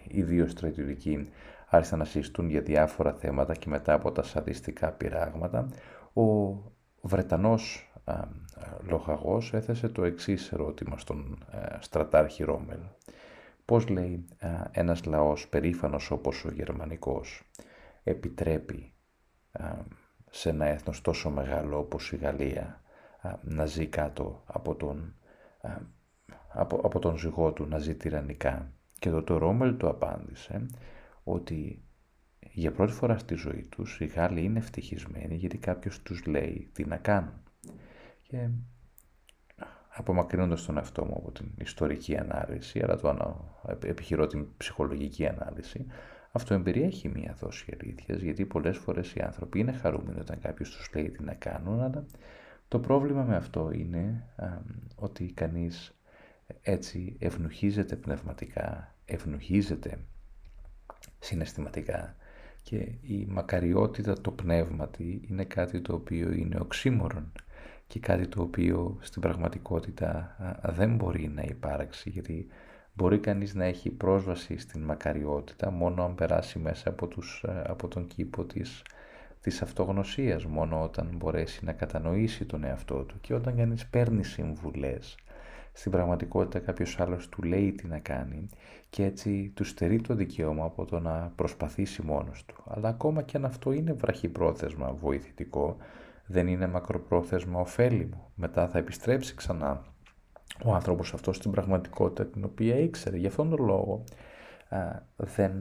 οι 0.08 0.22
δύο 0.22 0.48
στρατιωτικοί 0.48 1.28
άρχισαν 1.66 1.98
να 1.98 2.04
συζητούν 2.04 2.48
για 2.48 2.60
διάφορα 2.60 3.12
θέματα 3.12 3.54
και 3.54 3.68
μετά 3.68 3.92
από 3.92 4.12
τα 4.12 4.22
σαδιστικά 4.22 4.92
πειράγματα, 4.92 5.68
ο 6.12 6.54
Βρετανός 7.00 7.92
λοχαγός 8.88 9.52
έθεσε 9.52 9.88
το 9.88 10.04
εξής 10.04 10.52
ερώτημα 10.52 10.98
στον 10.98 11.44
στρατάρχη 11.78 12.44
Ρόμελ. 12.44 12.80
Πώς 13.70 13.88
λέει 13.88 14.28
ένας 14.70 15.04
λαός 15.04 15.48
περήφανος 15.48 16.10
όπως 16.10 16.44
ο 16.44 16.50
γερμανικός 16.50 17.50
επιτρέπει 18.02 18.92
σε 20.30 20.48
ένα 20.48 20.66
έθνος 20.66 21.00
τόσο 21.00 21.30
μεγάλο 21.30 21.78
όπως 21.78 22.12
η 22.12 22.16
Γαλλία 22.16 22.82
να 23.42 23.66
ζει 23.66 23.86
κάτω 23.86 24.42
από 24.46 24.74
τον, 24.74 25.14
από, 26.52 26.76
από 26.76 26.98
τον 26.98 27.18
ζυγό 27.18 27.52
του, 27.52 27.66
να 27.66 27.78
ζει 27.78 27.94
τυραννικά. 27.94 28.72
Και 28.98 29.10
το, 29.10 29.22
το 29.22 29.38
Ρόμελ 29.38 29.76
το 29.76 29.88
απάντησε 29.88 30.66
ότι 31.24 31.84
για 32.38 32.72
πρώτη 32.72 32.92
φορά 32.92 33.18
στη 33.18 33.34
ζωή 33.34 33.62
τους 33.62 34.00
οι 34.00 34.06
Γάλλοι 34.06 34.44
είναι 34.44 34.58
ευτυχισμένοι 34.58 35.34
γιατί 35.34 35.58
κάποιος 35.58 36.02
τους 36.02 36.26
λέει 36.26 36.70
τι 36.72 36.84
να 36.84 36.96
κάνουν. 36.96 37.42
Και 38.22 38.48
απομακρύνοντας 40.00 40.64
τον 40.64 40.76
εαυτό 40.76 41.04
μου 41.04 41.14
από 41.16 41.30
την 41.30 41.46
ιστορική 41.56 42.16
ανάλυση, 42.16 42.80
αλλά 42.82 42.96
το 42.96 43.78
επιχειρώ 43.80 44.26
την 44.26 44.46
ψυχολογική 44.56 45.26
ανάλυση, 45.26 45.86
αυτό 46.32 46.54
εμπεριέχει 46.54 47.08
μία 47.08 47.36
δόση 47.40 47.76
αλήθειας, 47.80 48.20
γιατί 48.20 48.44
πολλές 48.46 48.76
φορές 48.76 49.12
οι 49.12 49.20
άνθρωποι 49.20 49.58
είναι 49.58 49.72
χαρούμενοι 49.72 50.20
όταν 50.20 50.38
κάποιος 50.40 50.70
τους 50.70 50.90
λέει 50.94 51.10
τι 51.10 51.22
να 51.22 51.34
κάνουν, 51.34 51.80
αλλά 51.80 52.04
το 52.68 52.78
πρόβλημα 52.78 53.22
με 53.22 53.36
αυτό 53.36 53.70
είναι 53.72 54.24
ότι 54.96 55.32
κανείς 55.34 55.94
έτσι 56.62 57.16
ευνουχίζεται 57.18 57.96
πνευματικά, 57.96 58.94
ευνουχίζεται 59.04 59.98
συναισθηματικά 61.18 62.14
και 62.62 62.76
η 63.00 63.26
μακαριότητα 63.28 64.20
το 64.20 64.30
πνεύματι 64.30 65.20
είναι 65.28 65.44
κάτι 65.44 65.80
το 65.80 65.94
οποίο 65.94 66.32
είναι 66.32 66.58
οξύμορον 66.60 67.32
και 67.90 68.00
κάτι 68.00 68.26
το 68.26 68.42
οποίο 68.42 68.96
στην 69.00 69.22
πραγματικότητα 69.22 70.36
δεν 70.62 70.94
μπορεί 70.94 71.28
να 71.34 71.42
υπάρξει 71.42 72.10
γιατί 72.10 72.46
μπορεί 72.94 73.18
κανείς 73.18 73.54
να 73.54 73.64
έχει 73.64 73.90
πρόσβαση 73.90 74.58
στην 74.58 74.82
μακαριότητα 74.82 75.70
μόνο 75.70 76.04
αν 76.04 76.14
περάσει 76.14 76.58
μέσα 76.58 76.88
από, 76.88 77.06
τους, 77.06 77.44
ε, 77.48 77.62
από 77.66 77.88
τον 77.88 78.06
κήπο 78.06 78.44
της, 78.44 78.82
της 79.40 79.62
αυτογνωσίας, 79.62 80.44
μόνο 80.44 80.82
όταν 80.82 81.10
μπορέσει 81.16 81.64
να 81.64 81.72
κατανοήσει 81.72 82.44
τον 82.44 82.64
εαυτό 82.64 83.02
του 83.02 83.20
και 83.20 83.34
όταν 83.34 83.56
κανείς 83.56 83.86
παίρνει 83.86 84.24
συμβουλές 84.24 85.16
στην 85.72 85.92
πραγματικότητα 85.92 86.58
κάποιος 86.58 87.00
άλλος 87.00 87.28
του 87.28 87.42
λέει 87.42 87.72
τι 87.72 87.86
να 87.86 87.98
κάνει 87.98 88.48
και 88.90 89.04
έτσι 89.04 89.52
του 89.54 89.64
στερεί 89.64 90.00
το 90.00 90.14
δικαίωμα 90.14 90.64
από 90.64 90.84
το 90.84 91.00
να 91.00 91.32
προσπαθήσει 91.36 92.02
μόνος 92.02 92.44
του. 92.44 92.54
Αλλά 92.66 92.88
ακόμα 92.88 93.22
και 93.22 93.36
αν 93.36 93.44
αυτό 93.44 93.72
είναι 93.72 93.92
βραχυπρόθεσμα 93.92 94.92
βοηθητικό, 94.92 95.76
δεν 96.30 96.46
είναι 96.46 96.66
μακροπρόθεσμα 96.66 97.60
ωφέλιμο. 97.60 98.30
Μετά 98.34 98.68
θα 98.68 98.78
επιστρέψει 98.78 99.34
ξανά 99.34 99.82
ο 100.64 100.74
άνθρωπος 100.74 101.14
αυτός 101.14 101.36
στην 101.36 101.50
πραγματικότητα 101.50 102.26
την 102.26 102.44
οποία 102.44 102.78
ήξερε. 102.78 103.16
Γι' 103.16 103.26
αυτόν 103.26 103.50
τον 103.50 103.64
λόγο 103.64 104.04
δεν 105.16 105.52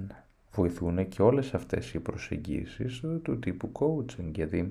βοηθούν 0.51 1.07
και 1.07 1.21
όλες 1.21 1.53
αυτές 1.53 1.93
οι 1.93 1.99
προσεγγίσεις 1.99 3.03
του 3.21 3.39
τύπου 3.39 3.71
coaching 3.73 4.31
γιατί 4.33 4.67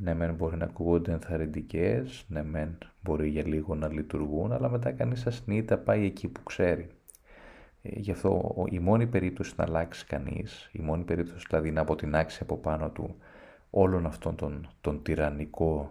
ναι 0.00 0.14
μεν 0.14 0.34
μπορεί 0.34 0.56
να 0.56 0.64
ακούγονται 0.64 1.12
ενθαρρυντικές, 1.12 2.24
ναι 2.28 2.42
μεν 2.42 2.78
μπορεί 3.02 3.28
για 3.28 3.46
λίγο 3.46 3.74
να 3.74 3.88
λειτουργούν 3.88 4.52
αλλά 4.52 4.68
μετά 4.68 4.92
κανείς 4.92 5.26
ασνείται 5.26 5.76
πάει 5.76 6.04
εκεί 6.04 6.28
που 6.28 6.42
ξέρει. 6.42 6.88
Ε, 7.82 7.88
γι' 7.92 8.10
αυτό 8.10 8.54
η 8.70 8.78
μόνη 8.78 9.06
περίπτωση 9.06 9.52
να 9.56 9.64
αλλάξει 9.64 10.06
κανείς, 10.06 10.70
η 10.72 10.80
μόνη 10.82 11.04
περίπτωση 11.04 11.46
δηλαδή 11.48 11.70
να 11.70 11.80
αποτινάξει 11.80 12.38
από 12.42 12.56
πάνω 12.56 12.90
του 12.90 13.16
όλον 13.76 14.06
αυτόν 14.06 14.36
τον, 14.36 14.68
τον 14.80 15.02
τυραννικό 15.02 15.90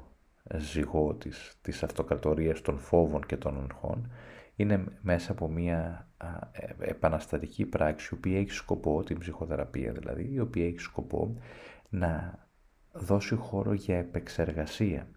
ζυγό 0.57 1.13
της, 1.13 1.57
της 1.61 1.83
αυτοκρατορίας 1.83 2.61
των 2.61 2.79
φόβων 2.79 3.25
και 3.25 3.37
των 3.37 3.67
αγχών 3.69 4.11
είναι 4.55 4.83
μέσα 5.01 5.31
από 5.31 5.47
μια 5.47 6.07
ε, 6.51 6.89
επαναστατική 6.89 7.65
πράξη 7.65 8.09
η 8.11 8.17
οποία 8.17 8.39
έχει 8.39 8.51
σκοπό, 8.51 9.03
την 9.03 9.19
ψυχοθεραπεία 9.19 9.91
δηλαδή, 9.91 10.29
η 10.33 10.39
οποία 10.39 10.65
έχει 10.65 10.79
σκοπό 10.79 11.37
να 11.89 12.39
δώσει 12.91 13.35
χώρο 13.35 13.73
για 13.73 13.97
επεξεργασία. 13.97 15.07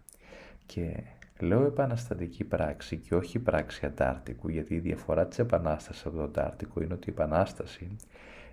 Και 0.65 1.03
λέω 1.39 1.65
επαναστατική 1.65 2.43
πράξη 2.43 2.97
και 2.97 3.15
όχι 3.15 3.39
πράξη 3.39 3.85
αντάρτικου, 3.85 4.49
γιατί 4.49 4.75
η 4.75 4.79
διαφορά 4.79 5.27
της 5.27 5.39
επανάστασης 5.39 6.05
από 6.05 6.15
το 6.15 6.23
αντάρτικο 6.23 6.81
είναι 6.81 6.93
ότι 6.93 7.09
η 7.09 7.13
επανάσταση 7.13 7.95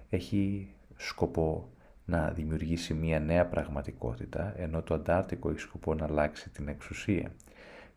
έχει 0.09 0.75
σκοπό 0.97 1.69
να 2.05 2.31
δημιουργήσει 2.31 2.95
μια 2.95 3.21
νέα 3.21 3.47
πραγματικότητα, 3.47 4.55
ενώ 4.57 4.83
το 4.83 4.95
Αντάρτικο 4.95 5.51
έχει 5.51 5.59
σκοπό 5.59 5.95
να 5.95 6.05
αλλάξει 6.05 6.51
την 6.51 6.69
εξουσία. 6.69 7.33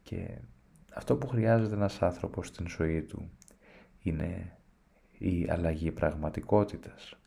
Και 0.03 0.37
αυτό 0.93 1.15
που 1.15 1.27
χρειάζεται 1.27 1.75
ένας 1.75 2.01
άνθρωπος 2.01 2.47
στην 2.47 2.67
ζωή 2.67 3.01
του 3.01 3.29
είναι 4.01 4.51
η 5.17 5.47
αλλαγή 5.49 5.91
πραγματικότητας. 5.91 7.17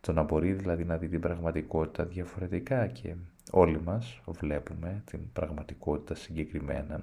Το 0.00 0.12
να 0.12 0.22
μπορεί 0.22 0.52
δηλαδή 0.52 0.84
να 0.84 0.96
δει 0.96 1.08
την 1.08 1.20
πραγματικότητα 1.20 2.04
διαφορετικά 2.04 2.86
και 2.86 3.14
όλοι 3.50 3.80
μας 3.80 4.20
βλέπουμε 4.26 5.02
την 5.04 5.32
πραγματικότητα 5.32 6.14
συγκεκριμένα, 6.14 7.02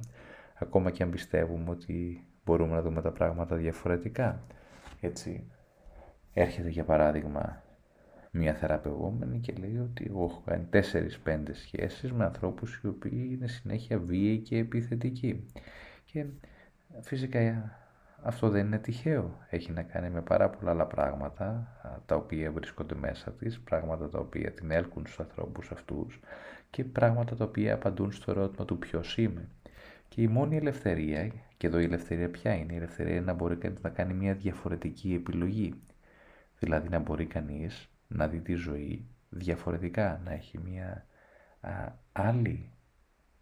ακόμα 0.56 0.92
και 0.92 1.04
αν 1.04 1.10
πιστεύουμε 1.10 1.70
ότι 1.70 2.28
μπορούμε 2.46 2.76
να 2.76 2.82
δούμε 2.82 3.02
τα 3.02 3.12
πράγματα 3.12 3.56
διαφορετικά. 3.56 4.44
Έτσι, 5.02 5.44
έρχεται 6.34 6.70
για 6.70 6.84
παράδειγμα 6.84 7.64
μια 8.38 8.54
θεραπευόμενη 8.54 9.40
και 9.40 9.54
λέει 9.60 9.78
ότι 9.78 10.06
εγώ 10.10 10.24
έχω 10.24 10.42
κάνει 10.46 10.66
τέσσερις-πέντε 10.70 11.54
σχέσεις 11.54 12.12
με 12.12 12.26
ανθρώπους 12.26 12.80
οι 12.84 12.88
οποίοι 12.88 13.30
είναι 13.32 13.48
συνέχεια 13.48 14.00
βίαιοι 14.00 14.40
και 14.40 14.58
επιθετικοί. 14.58 15.46
Και 16.06 16.26
φυσικά 17.02 17.72
αυτό 18.22 18.50
δεν 18.50 18.66
είναι 18.66 18.80
τυχαίο. 18.80 19.38
Έχει 19.50 19.72
να 19.72 19.84
κάνει 19.84 20.10
με 20.10 20.22
πάρα 20.22 20.50
πολλά 20.50 20.72
άλλα 20.72 20.86
πράγματα 20.86 21.68
τα 22.06 22.16
οποία 22.16 22.52
βρίσκονται 22.52 22.96
μέσα 22.96 23.32
της, 23.32 23.60
πράγματα 23.60 24.10
τα 24.10 24.20
οποία 24.20 24.52
την 24.52 24.72
έλκουν 24.72 25.06
στους 25.06 25.20
ανθρώπους 25.20 25.72
αυτούς 25.72 26.20
και 26.70 26.84
πράγματα 26.84 27.36
τα 27.36 27.46
οποία 27.46 27.74
απαντούν 27.74 28.12
στο 28.12 28.32
ερώτημα 28.32 28.66
του 28.66 28.78
ποιος 28.78 29.18
είμαι. 29.18 29.50
Και 30.08 30.22
η 30.22 30.28
μόνη 30.28 30.58
ελευθερία, 30.58 31.32
και 31.58 31.68
εδώ 31.68 31.80
η 31.80 31.84
ελευθερία 31.84 32.30
ποια 32.30 32.54
είναι, 32.54 32.74
η 32.74 32.76
ελευθερία 32.76 33.16
είναι 33.16 33.26
να 33.26 33.34
μπορεί 33.34 33.56
κανείς 33.56 33.82
να 33.82 33.90
κάνει 33.90 34.14
μια 34.14 34.34
διαφορετική 34.34 35.14
επιλογή. 35.14 35.74
Δηλαδή 36.60 36.90
να 36.90 37.00
μπορεί 37.00 37.26
κανείς 37.26 37.90
να 38.08 38.28
δει 38.28 38.40
τη 38.40 38.54
ζωή 38.54 39.06
διαφορετικά, 39.30 40.22
να 40.24 40.32
έχει 40.32 40.58
μια 40.58 41.06
άλλη, 42.12 42.72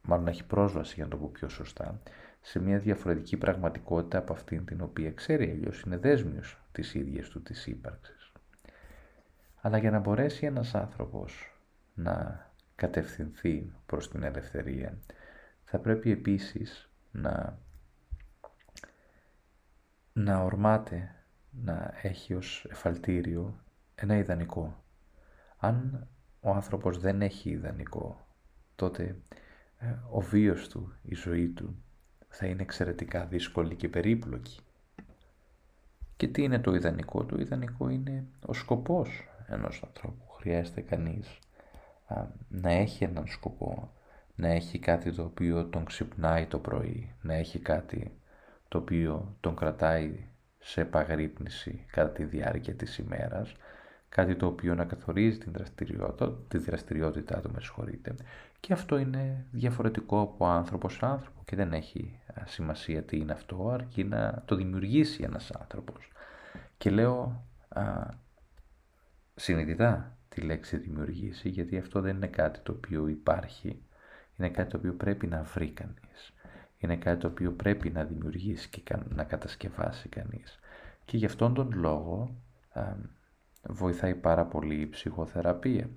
μάλλον 0.02 0.24
να 0.24 0.30
έχει 0.30 0.46
πρόσβαση 0.46 0.94
για 0.96 1.04
να 1.04 1.10
το 1.10 1.18
πω 1.18 1.30
πιο 1.34 1.50
σωστά, 1.50 2.02
σε 2.42 2.60
μια 2.60 2.80
διαφορετική 2.80 3.38
πραγματικότητα 3.38 4.18
από 4.18 4.34
αυτήν 4.34 4.66
την 4.66 4.82
οποία 4.82 5.12
ξέρει, 5.12 5.50
αλλιώς 5.50 5.82
είναι 5.82 5.98
δέσμιος 5.98 6.60
της 6.72 6.94
ίδιας 6.94 7.30
του 7.30 7.42
της 7.42 7.68
ύπαρξης. 7.68 8.32
Αλλά 9.62 9.78
για 9.78 9.92
να 9.92 10.00
μπορέσει 10.00 10.46
ένας 10.46 10.76
άνθρωπος 10.76 11.56
να 11.94 12.48
κατευθυνθεί 12.76 13.74
προς 13.86 14.10
την 14.10 14.24
ελευθερία, 14.24 14.98
θα 15.64 15.80
πρέπει 15.80 16.12
επίσης 16.12 16.90
να, 17.12 17.58
να 20.14 20.44
ορμάται, 20.44 21.16
να 21.52 21.94
έχει 22.02 22.34
ως 22.34 22.66
εφαλτήριο 22.70 23.63
ένα 24.04 24.18
ιδανικό. 24.18 24.84
Αν 25.58 26.08
ο 26.42 26.50
άνθρωπος 26.50 27.00
δεν 27.00 27.22
έχει 27.22 27.50
ιδανικό, 27.50 28.28
τότε 28.76 29.16
ε, 29.78 29.86
ο 30.10 30.22
βίος 30.22 30.70
του, 30.70 30.94
η 31.02 31.16
ζωή 31.16 31.48
του, 31.50 31.84
θα 32.28 32.46
είναι 32.46 32.62
εξαιρετικά 32.62 33.26
δύσκολη 33.26 33.76
και 33.76 33.90
περίπλοκη. 33.90 34.60
Και 36.18 36.28
τι 36.28 36.44
είναι 36.44 36.60
το 36.60 36.74
ιδανικό; 36.76 37.26
Το 37.26 37.38
ιδανικό 37.40 37.90
είναι 37.90 38.26
ο 38.46 38.54
σκοπός 38.54 39.28
ενός 39.48 39.84
ανθρώπου. 39.84 40.28
Χρειάζεται 40.30 40.82
κανείς 40.82 41.40
να 42.50 42.72
έχει 42.72 43.04
έναν 43.04 43.28
σκοπό, 43.28 43.94
να 44.36 44.48
έχει 44.48 44.80
κάτι 44.80 45.12
το 45.12 45.24
οποίο 45.24 45.66
τον 45.66 45.86
ξυπνάει 45.86 46.46
το 46.46 46.60
πρωί, 46.60 47.16
να 47.22 47.34
έχει 47.34 47.60
κάτι 47.60 48.18
το 48.68 48.78
οποίο 48.78 49.38
τον 49.40 49.56
κρατάει 49.56 50.28
σε 50.60 50.82
επαγρύπνηση 50.82 51.86
κατά 51.92 52.10
τη 52.10 52.24
διάρκεια 52.24 52.74
της 52.74 52.98
ημέρας, 52.98 53.56
κάτι 54.14 54.36
το 54.36 54.46
οποίο 54.46 54.76
να 54.76 54.86
καθορίζει 54.86 55.38
την 55.38 55.52
δραστηριότητα, 55.52 56.34
τη 56.48 56.58
δραστηριότητά 56.58 57.42
του, 57.42 57.52
με 57.54 57.62
συγχωρείτε. 57.62 58.16
Και 58.60 58.74
αυτό 58.74 58.98
είναι 58.98 59.46
διαφορετικό 59.52 60.22
από 60.22 60.48
άνθρωπο 60.48 60.90
σε 60.90 61.06
άνθρωπο 61.06 61.42
και 61.46 61.56
δεν 61.56 61.74
έχει 61.74 62.20
σημασία 62.46 63.04
τι 63.04 63.18
είναι 63.18 63.32
αυτό, 63.32 63.70
αρκεί 63.70 64.04
να 64.04 64.44
το 64.46 64.56
δημιουργήσει 64.56 65.24
ένας 65.24 65.52
άνθρωπος. 65.52 66.12
Και 66.78 66.90
λέω 66.90 67.46
α, 67.70 67.84
συνειδητά 69.36 70.18
τη 70.30 70.42
λέξη 70.42 70.78
δημιουργήσει, 70.78 71.50
γιατί 71.50 71.78
αυτό 71.78 72.02
δεν 72.02 72.16
είναι 72.16 72.28
κάτι 72.28 72.60
το 72.60 72.72
οποίο 72.72 73.08
υπάρχει, 73.08 73.82
είναι 74.38 74.50
κάτι 74.50 74.70
το 74.70 74.78
οποίο 74.78 74.94
πρέπει 74.94 75.28
να 75.28 75.44
βρει 75.44 75.70
κανείς. 75.70 76.34
Είναι 76.78 76.96
κάτι 76.96 77.20
το 77.20 77.28
οποίο 77.28 77.52
πρέπει 77.52 77.90
να 77.90 78.04
δημιουργήσει 78.04 78.70
και 78.70 78.84
να 79.10 79.24
κατασκευάσει 79.24 80.10
κανείς. 80.10 80.60
Και 81.06 81.18
γι' 81.18 81.26
αυτόν 81.26 81.54
τον 81.54 81.72
λόγο 81.74 82.36
βοηθάει 83.70 84.16
πάρα 84.16 84.46
πολύ 84.46 84.82
η 84.82 84.88
ψυχοθεραπεία. 84.88 85.90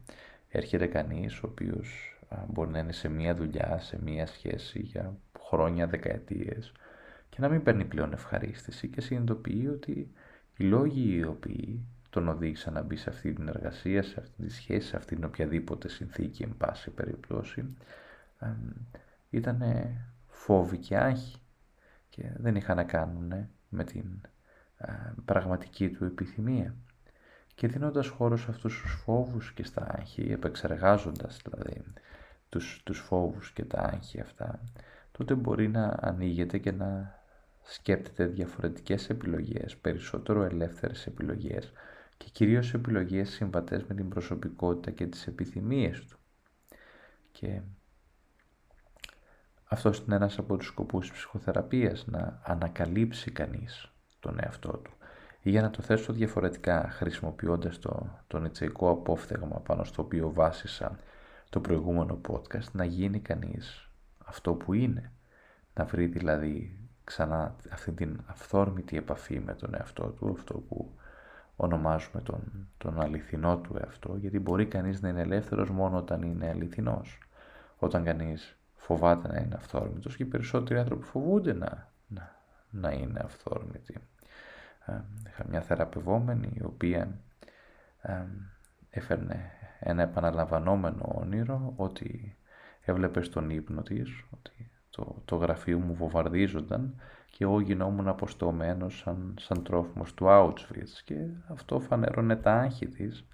Έρχεται 0.49 0.87
κανείς 0.87 1.43
ο 1.43 1.47
οποίος 1.47 2.19
μπορεί 2.49 2.71
να 2.71 2.79
είναι 2.79 2.93
σε 2.93 3.09
μία 3.09 3.35
δουλειά, 3.35 3.79
σε 3.79 3.99
μία 4.03 4.27
σχέση 4.27 4.81
για 4.81 5.17
χρόνια, 5.41 5.87
δεκαετίες 5.87 6.73
και 7.29 7.37
να 7.41 7.49
μην 7.49 7.63
παίρνει 7.63 7.85
πλέον 7.85 8.13
ευχαρίστηση 8.13 8.89
και 8.89 9.01
συνειδητοποιεί 9.01 9.69
ότι 9.73 10.11
οι 10.57 10.65
λόγοι 10.65 11.17
οι 11.17 11.25
οποίοι 11.25 11.87
τον 12.11 12.29
οδήγησαν 12.29 12.73
να 12.73 12.83
μπει 12.83 12.97
σε 12.97 13.11
αυτή 13.11 13.33
την 13.33 13.49
εργασία, 13.49 14.03
σε 14.03 14.21
αυτή 14.21 14.43
τη 14.43 14.53
σχέση, 14.53 14.89
σε 14.89 14.97
αυτή 14.97 15.15
την 15.15 15.25
οποιαδήποτε 15.25 15.89
συνθήκη, 15.89 16.43
εν 16.43 16.57
πάση 16.57 16.91
περιπτώσει, 16.91 17.77
ήταν 19.31 19.63
φόβοι 20.27 20.79
και 20.79 20.97
άγχοι 20.97 21.37
και 22.09 22.31
δεν 22.37 22.57
είχαν 22.57 22.77
να 22.77 22.85
κάνουν 22.85 23.49
με 23.69 23.85
την 23.85 24.21
πραγματική 25.25 25.91
του 25.91 26.05
επιθυμία 26.05 26.75
και 27.57 27.69
δίνοντας 27.69 28.09
χώρος 28.09 28.41
σε 28.41 28.51
αυτούς 28.51 28.81
τους 28.81 28.93
φόβους 29.05 29.53
και 29.53 29.65
στα 29.65 29.87
άγχη, 29.99 30.33
επεξεργάζοντας 30.33 31.41
δηλαδή 31.45 31.83
τους, 32.49 32.81
τους 32.85 32.99
φόβους 32.99 33.53
και 33.53 33.65
τα 33.65 33.79
άγχη 33.79 34.21
αυτά, 34.21 34.61
τότε 35.13 35.35
μπορεί 35.35 35.69
να 35.69 35.97
ανοίγεται 36.01 36.59
και 36.59 36.73
να 36.73 37.21
σκέπτεται 37.63 38.27
διαφορετικές 38.27 39.11
επιλογές, 39.11 39.77
περισσότερο 39.77 40.43
ελεύθερες 40.43 41.07
επιλογές 41.07 41.73
και 42.17 42.27
κυρίως 42.33 42.75
επιλογές 42.75 43.31
συμβατές 43.31 43.85
με 43.85 43.95
την 43.95 44.09
προσωπικότητα 44.09 44.91
και 44.91 45.07
τις 45.07 45.27
επιθυμίες 45.27 46.05
του. 46.05 46.19
Και 47.33 47.61
αυτό 49.65 49.93
είναι 50.07 50.15
ένας 50.15 50.39
από 50.39 50.57
τους 50.57 50.67
σκοπούς 50.67 51.09
της 51.09 51.17
ψυχοθεραπείας, 51.17 52.07
να 52.07 52.41
ανακαλύψει 52.45 53.31
κανείς 53.31 53.91
τον 54.21 54.39
εαυτό 54.41 54.77
του 54.77 54.96
ή 55.47 55.51
για 55.51 55.63
να 55.63 55.71
το 55.71 55.83
θέσω 55.83 56.13
διαφορετικά 56.13 56.89
χρησιμοποιώντας 56.91 57.79
το, 57.79 58.07
το 58.27 58.39
νητσαϊκό 58.39 58.91
απόφθεγμα 58.91 59.61
πάνω 59.61 59.85
στο 59.85 60.03
οποίο 60.03 60.33
βάσισα 60.33 60.99
το 61.51 61.61
προηγούμενο 61.61 62.21
podcast 62.29 62.71
να 62.73 62.85
γίνει 62.85 63.21
κανείς 63.21 63.91
αυτό 64.25 64.55
που 64.55 64.73
είναι. 64.73 65.13
Να 65.75 65.85
βρει 65.85 66.07
δηλαδή 66.07 66.79
ξανά 67.05 67.55
αυτή 67.71 67.93
την 67.93 68.21
αυθόρμητη 68.27 68.97
επαφή 68.97 69.41
με 69.41 69.55
τον 69.55 69.75
εαυτό 69.75 70.07
του 70.07 70.35
αυτό 70.39 70.55
που 70.59 70.91
ονομάζουμε 71.57 72.23
τον, 72.23 72.69
τον 72.79 73.01
αληθινό 73.01 73.59
του 73.59 73.77
εαυτό 73.77 74.17
γιατί 74.17 74.39
μπορεί 74.39 74.67
κανείς 74.67 75.01
να 75.01 75.09
είναι 75.09 75.21
ελεύθερος 75.21 75.71
μόνο 75.71 75.97
όταν 75.97 76.23
είναι 76.23 76.49
αληθινός. 76.49 77.19
Όταν 77.79 78.05
κανείς 78.05 78.57
φοβάται 78.77 79.29
να 79.29 79.41
είναι 79.41 79.55
αυθόρμητος 79.55 80.17
και 80.17 80.23
οι 80.23 80.27
περισσότεροι 80.27 80.81
άνθρωποι 80.81 81.05
φοβούνται 81.05 81.53
να, 81.53 81.93
να, 82.07 82.37
να 82.71 82.91
είναι 82.91 83.21
αυθόρμητοι 83.25 84.01
είχα 85.29 85.45
μια 85.49 85.61
θεραπευόμενη 85.61 86.51
η 86.55 86.63
οποία 86.63 87.21
έφερνε 88.91 89.51
ένα 89.81 90.03
επαναλαμβανόμενο 90.03 91.13
όνειρο 91.15 91.73
ότι 91.77 92.37
έβλεπε 92.81 93.23
στον 93.23 93.51
ύπνο 93.51 93.83
της 93.83 94.25
ότι 94.31 94.71
το, 94.91 95.23
το 95.25 95.37
γραφείο 95.37 95.79
μου 95.79 95.95
βομβαρδίζονταν 95.95 97.01
και 97.31 97.45
εγώ 97.45 97.61
γινόμουν 97.61 98.09
αποστομένος 98.09 98.99
σαν, 98.99 99.35
σαν 99.41 99.63
τρόφιμος 99.63 100.15
του 100.15 100.27
Auschwitz. 100.29 101.01
Και 101.05 101.15
αυτό 101.49 101.81
φανέρωνε 101.81 102.37
τα 102.37 102.53
άγχη 102.53 102.87
της 102.87 103.27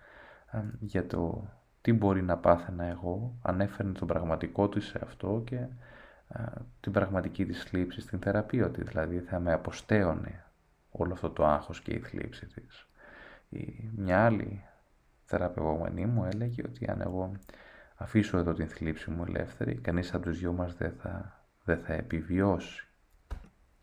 για 0.80 1.06
το 1.06 1.48
τι 1.80 1.92
μπορεί 1.92 2.22
να 2.22 2.36
πάθαινα 2.36 2.84
εγώ 2.84 3.38
αν 3.42 3.60
έφερνε 3.60 3.92
τον 3.92 4.08
πραγματικό 4.08 4.68
της 4.68 4.86
σε 4.86 5.00
αυτό 5.02 5.42
και 5.44 5.66
την 6.80 6.92
πραγματική 6.92 7.46
της 7.46 7.62
θλίψη 7.62 8.00
στην 8.00 8.18
θεραπεία, 8.18 8.66
ότι 8.66 8.82
δηλαδή 8.82 9.18
θα 9.18 9.38
με 9.38 9.52
αποστέωνε 9.52 10.44
όλο 10.92 11.12
αυτό 11.12 11.31
το 11.31 11.46
άγχος 11.46 11.81
και 11.81 11.92
η 11.92 11.98
θλίψη 11.98 12.46
της. 12.46 12.88
Η, 13.48 13.90
μια 13.96 14.24
άλλη 14.24 14.64
θεραπευόμενη 15.24 16.07
μου 16.07 16.24
έλεγε 16.24 16.62
ότι 16.66 16.90
αν 16.90 17.00
εγώ 17.00 17.33
αφήσω 17.96 18.38
εδώ 18.38 18.52
την 18.52 18.68
θλίψη 18.68 19.11
μου 19.11 19.24
ελεύθερη, 19.26 19.74
κανείς 19.74 20.14
από 20.14 20.24
τους 20.24 20.38
δυο 20.38 20.52
μας 20.52 20.74
δεν 20.74 20.92
θα, 20.92 21.42
δεν 21.64 21.78
θα 21.78 21.92
επιβιώσει. 21.92 22.87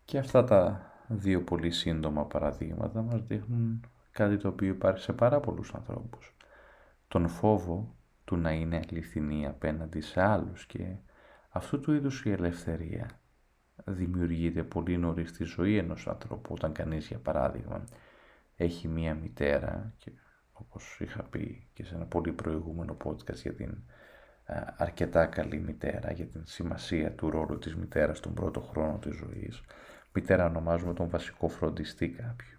Και 0.04 0.18
αυτά 0.18 0.44
τα 0.44 0.92
δύο 1.06 1.42
πολύ 1.42 1.70
σύντομα 1.70 2.26
παραδείγματα 2.26 3.02
μας 3.02 3.22
δείχνουν 3.26 3.84
κάτι 4.10 4.36
το 4.36 4.48
οποίο 4.48 4.68
υπάρχει 4.68 5.02
σε 5.02 5.12
πάρα 5.12 5.40
πολλούς 5.40 5.74
ανθρώπους. 5.74 6.36
Τον 7.08 7.28
φόβο 7.28 7.94
του 8.24 8.36
να 8.36 8.52
είναι 8.52 8.76
αληθινή 8.76 9.46
απέναντι 9.46 10.00
σε 10.00 10.20
άλλους 10.20 10.66
και 10.66 10.96
αυτού 11.50 11.80
του 11.80 11.92
είδους 11.92 12.24
η 12.24 12.30
ελευθερία 12.30 13.19
δημιουργείται 13.84 14.62
πολύ 14.62 14.96
νωρίς 14.96 15.28
στη 15.28 15.44
ζωή 15.44 15.76
ενός 15.76 16.08
ανθρώπου 16.08 16.52
όταν 16.52 16.72
κανείς 16.72 17.06
για 17.06 17.18
παράδειγμα 17.18 17.84
έχει 18.56 18.88
μία 18.88 19.14
μητέρα 19.14 19.92
και 19.96 20.10
όπως 20.52 21.00
είχα 21.00 21.22
πει 21.22 21.68
και 21.72 21.84
σε 21.84 21.94
ένα 21.94 22.04
πολύ 22.04 22.32
προηγούμενο 22.32 22.96
podcast 23.04 23.34
για 23.34 23.54
την 23.54 23.78
αρκετά 24.76 25.26
καλή 25.26 25.58
μητέρα, 25.58 26.12
για 26.12 26.26
την 26.26 26.42
σημασία 26.44 27.12
του 27.12 27.30
ρόλου 27.30 27.58
της 27.58 27.76
μητέρας 27.76 28.18
στον 28.18 28.34
πρώτο 28.34 28.60
χρόνο 28.60 28.98
της 28.98 29.14
ζωής. 29.14 29.62
Μητέρα 30.12 30.46
ονομάζουμε 30.46 30.94
τον 30.94 31.08
βασικό 31.08 31.48
φροντιστή 31.48 32.08
κάποιου. 32.08 32.58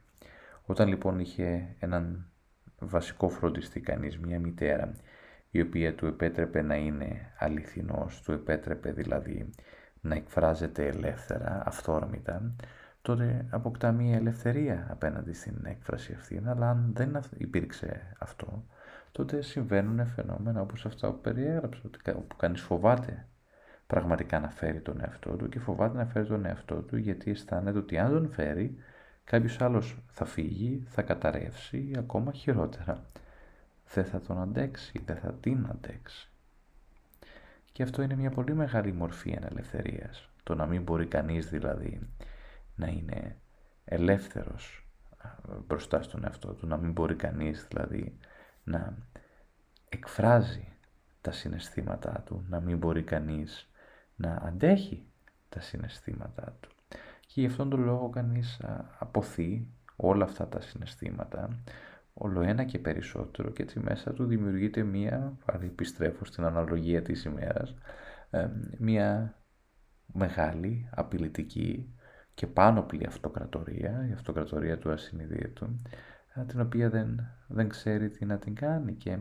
Όταν 0.65 0.87
λοιπόν 0.87 1.19
είχε 1.19 1.75
έναν 1.79 2.31
βασικό 2.79 3.29
φροντιστή 3.29 3.79
κανείς, 3.79 4.19
μια 4.19 4.39
μητέρα, 4.39 4.93
η 5.51 5.61
οποία 5.61 5.95
του 5.95 6.05
επέτρεπε 6.05 6.61
να 6.61 6.75
είναι 6.75 7.33
αληθινός, 7.37 8.21
του 8.21 8.31
επέτρεπε 8.31 8.91
δηλαδή 8.91 9.49
να 10.01 10.15
εκφράζεται 10.15 10.87
ελεύθερα, 10.87 11.63
αυθόρμητα, 11.65 12.51
τότε 13.01 13.45
αποκτά 13.49 13.91
μια 13.91 14.15
ελευθερία 14.15 14.87
απέναντι 14.89 15.33
στην 15.33 15.61
έκφραση 15.63 16.13
αυτή. 16.13 16.41
Αλλά 16.45 16.69
αν 16.69 16.91
δεν 16.93 17.19
υπήρξε 17.37 18.15
αυτό, 18.19 18.63
τότε 19.11 19.41
συμβαίνουν 19.41 20.07
φαινόμενα 20.07 20.61
όπως 20.61 20.85
αυτά 20.85 21.11
που 21.11 21.21
περιέγραψα, 21.21 21.81
ότι 21.85 21.99
που 22.27 22.35
κανείς 22.35 22.61
φοβάται 22.61 23.25
πραγματικά 23.87 24.39
να 24.39 24.49
φέρει 24.49 24.79
τον 24.79 25.01
εαυτό 25.01 25.29
του 25.35 25.49
και 25.49 25.59
φοβάται 25.59 25.97
να 25.97 26.05
φέρει 26.05 26.25
τον 26.25 26.45
εαυτό 26.45 26.75
του 26.75 26.97
γιατί 26.97 27.31
αισθάνεται 27.31 27.77
ότι 27.77 27.97
αν 27.97 28.11
τον 28.11 28.31
φέρει 28.31 28.77
κάποιος 29.23 29.61
άλλος 29.61 29.97
θα 30.07 30.25
φύγει, 30.25 30.83
θα 30.87 31.01
καταρρεύσει 31.01 31.77
ή 31.77 31.95
ακόμα 31.97 32.31
χειρότερα. 32.31 33.03
Δεν 33.93 34.05
θα 34.05 34.21
τον 34.21 34.41
αντέξει, 34.41 35.01
δεν 35.05 35.15
θα 35.15 35.33
την 35.33 35.67
αντέξει. 35.69 36.30
Και 37.71 37.83
αυτό 37.83 38.01
είναι 38.01 38.15
μια 38.15 38.29
πολύ 38.29 38.53
μεγάλη 38.53 38.93
μορφή 38.93 39.35
ανελευθερίας. 39.37 40.29
Το 40.43 40.55
να 40.55 40.65
μην 40.65 40.83
μπορεί 40.83 41.07
κανείς 41.07 41.49
δηλαδή 41.49 42.09
να 42.75 42.87
είναι 42.87 43.37
ελεύθερος 43.85 44.85
μπροστά 45.67 46.01
στον 46.01 46.23
εαυτό 46.23 46.53
του, 46.53 46.67
να 46.67 46.77
μην 46.77 46.91
μπορεί 46.91 47.15
κανείς 47.15 47.65
δηλαδή 47.69 48.17
να 48.63 48.97
εκφράζει 49.89 50.67
τα 51.21 51.31
συναισθήματά 51.31 52.23
του, 52.25 52.45
να 52.49 52.59
μην 52.59 52.77
μπορεί 52.77 53.03
κανείς 53.03 53.69
να 54.15 54.33
αντέχει 54.33 55.05
τα 55.49 55.61
συναισθήματά 55.61 56.55
του. 56.59 56.69
Και 57.27 57.41
γι' 57.41 57.45
αυτόν 57.45 57.69
τον 57.69 57.83
λόγο 57.83 58.09
κανείς 58.09 58.61
αποθεί 58.99 59.67
όλα 59.95 60.23
αυτά 60.23 60.47
τα 60.47 60.61
συναισθήματα 60.61 61.49
όλο 62.23 62.41
ένα 62.41 62.63
και 62.63 62.79
περισσότερο 62.79 63.49
και 63.49 63.63
έτσι 63.63 63.79
μέσα 63.79 64.13
του 64.13 64.25
δημιουργείται 64.25 64.83
μία, 64.83 65.37
πάλι 65.45 65.65
επιστρέφω 65.65 66.25
στην 66.25 66.43
αναλογία 66.43 67.01
της 67.01 67.23
ημέρας, 67.23 67.75
ε, 68.29 68.47
μία 68.77 69.35
μεγάλη, 70.13 70.89
απειλητική 70.91 71.95
και 72.33 72.47
πάνωπλη 72.47 73.05
αυτοκρατορία, 73.07 74.05
η 74.09 74.11
αυτοκρατορία 74.11 74.77
του 74.77 74.91
ασυνειδήτου, 74.91 75.81
ε, 76.33 76.43
την 76.43 76.61
οποία 76.61 76.89
δεν, 76.89 77.27
δεν 77.47 77.69
ξέρει 77.69 78.09
τι 78.09 78.25
να 78.25 78.37
την 78.37 78.55
κάνει 78.55 78.93
και 78.93 79.17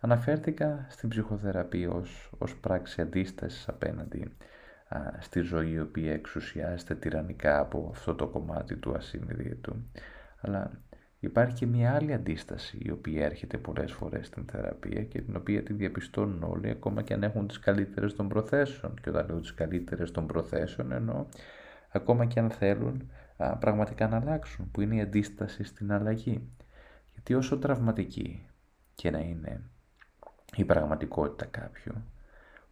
αναφέρθηκα 0.00 0.86
στην 0.88 1.08
ψυχοθεραπεία 1.08 1.90
ως, 1.90 2.30
ως 2.38 2.56
πράξη 2.56 3.00
αντίστασης 3.00 3.68
απέναντι 3.68 4.36
στη 5.18 5.40
ζωή 5.40 5.70
η 5.70 5.80
οποία 5.80 6.12
εξουσιάζεται 6.12 6.94
τυραννικά 6.94 7.58
από 7.58 7.88
αυτό 7.92 8.14
το 8.14 8.26
κομμάτι 8.26 8.76
του 8.76 8.94
ασυνειδήτου. 8.94 9.90
Αλλά 10.40 10.70
υπάρχει 11.20 11.54
και 11.54 11.66
μια 11.66 11.94
άλλη 11.94 12.12
αντίσταση 12.12 12.78
η 12.82 12.90
οποία 12.90 13.24
έρχεται 13.24 13.58
πολλές 13.58 13.92
φορές 13.92 14.26
στην 14.26 14.44
θεραπεία 14.44 15.04
και 15.04 15.20
την 15.20 15.36
οποία 15.36 15.62
τη 15.62 15.72
διαπιστώνουν 15.72 16.42
όλοι 16.42 16.70
ακόμα 16.70 17.02
και 17.02 17.14
αν 17.14 17.22
έχουν 17.22 17.46
τις 17.46 17.58
καλύτερες 17.58 18.14
των 18.14 18.28
προθέσεων. 18.28 18.94
Και 19.02 19.08
όταν 19.08 19.26
λέω 19.28 19.40
τις 19.40 19.54
καλύτερες 19.54 20.10
των 20.10 20.26
προθέσεων 20.26 20.92
εννοώ 20.92 21.26
ακόμα 21.92 22.24
και 22.24 22.40
αν 22.40 22.50
θέλουν 22.50 23.10
α, 23.36 23.56
πραγματικά 23.56 24.08
να 24.08 24.16
αλλάξουν, 24.16 24.70
που 24.70 24.80
είναι 24.80 24.96
η 24.96 25.00
αντίσταση 25.00 25.64
στην 25.64 25.92
αλλαγή. 25.92 26.48
Γιατί 27.12 27.34
όσο 27.34 27.58
τραυματική 27.58 28.46
και 28.94 29.10
να 29.10 29.18
είναι 29.18 29.60
η 30.56 30.64
πραγματικότητα 30.64 31.44
κάποιου, 31.44 31.94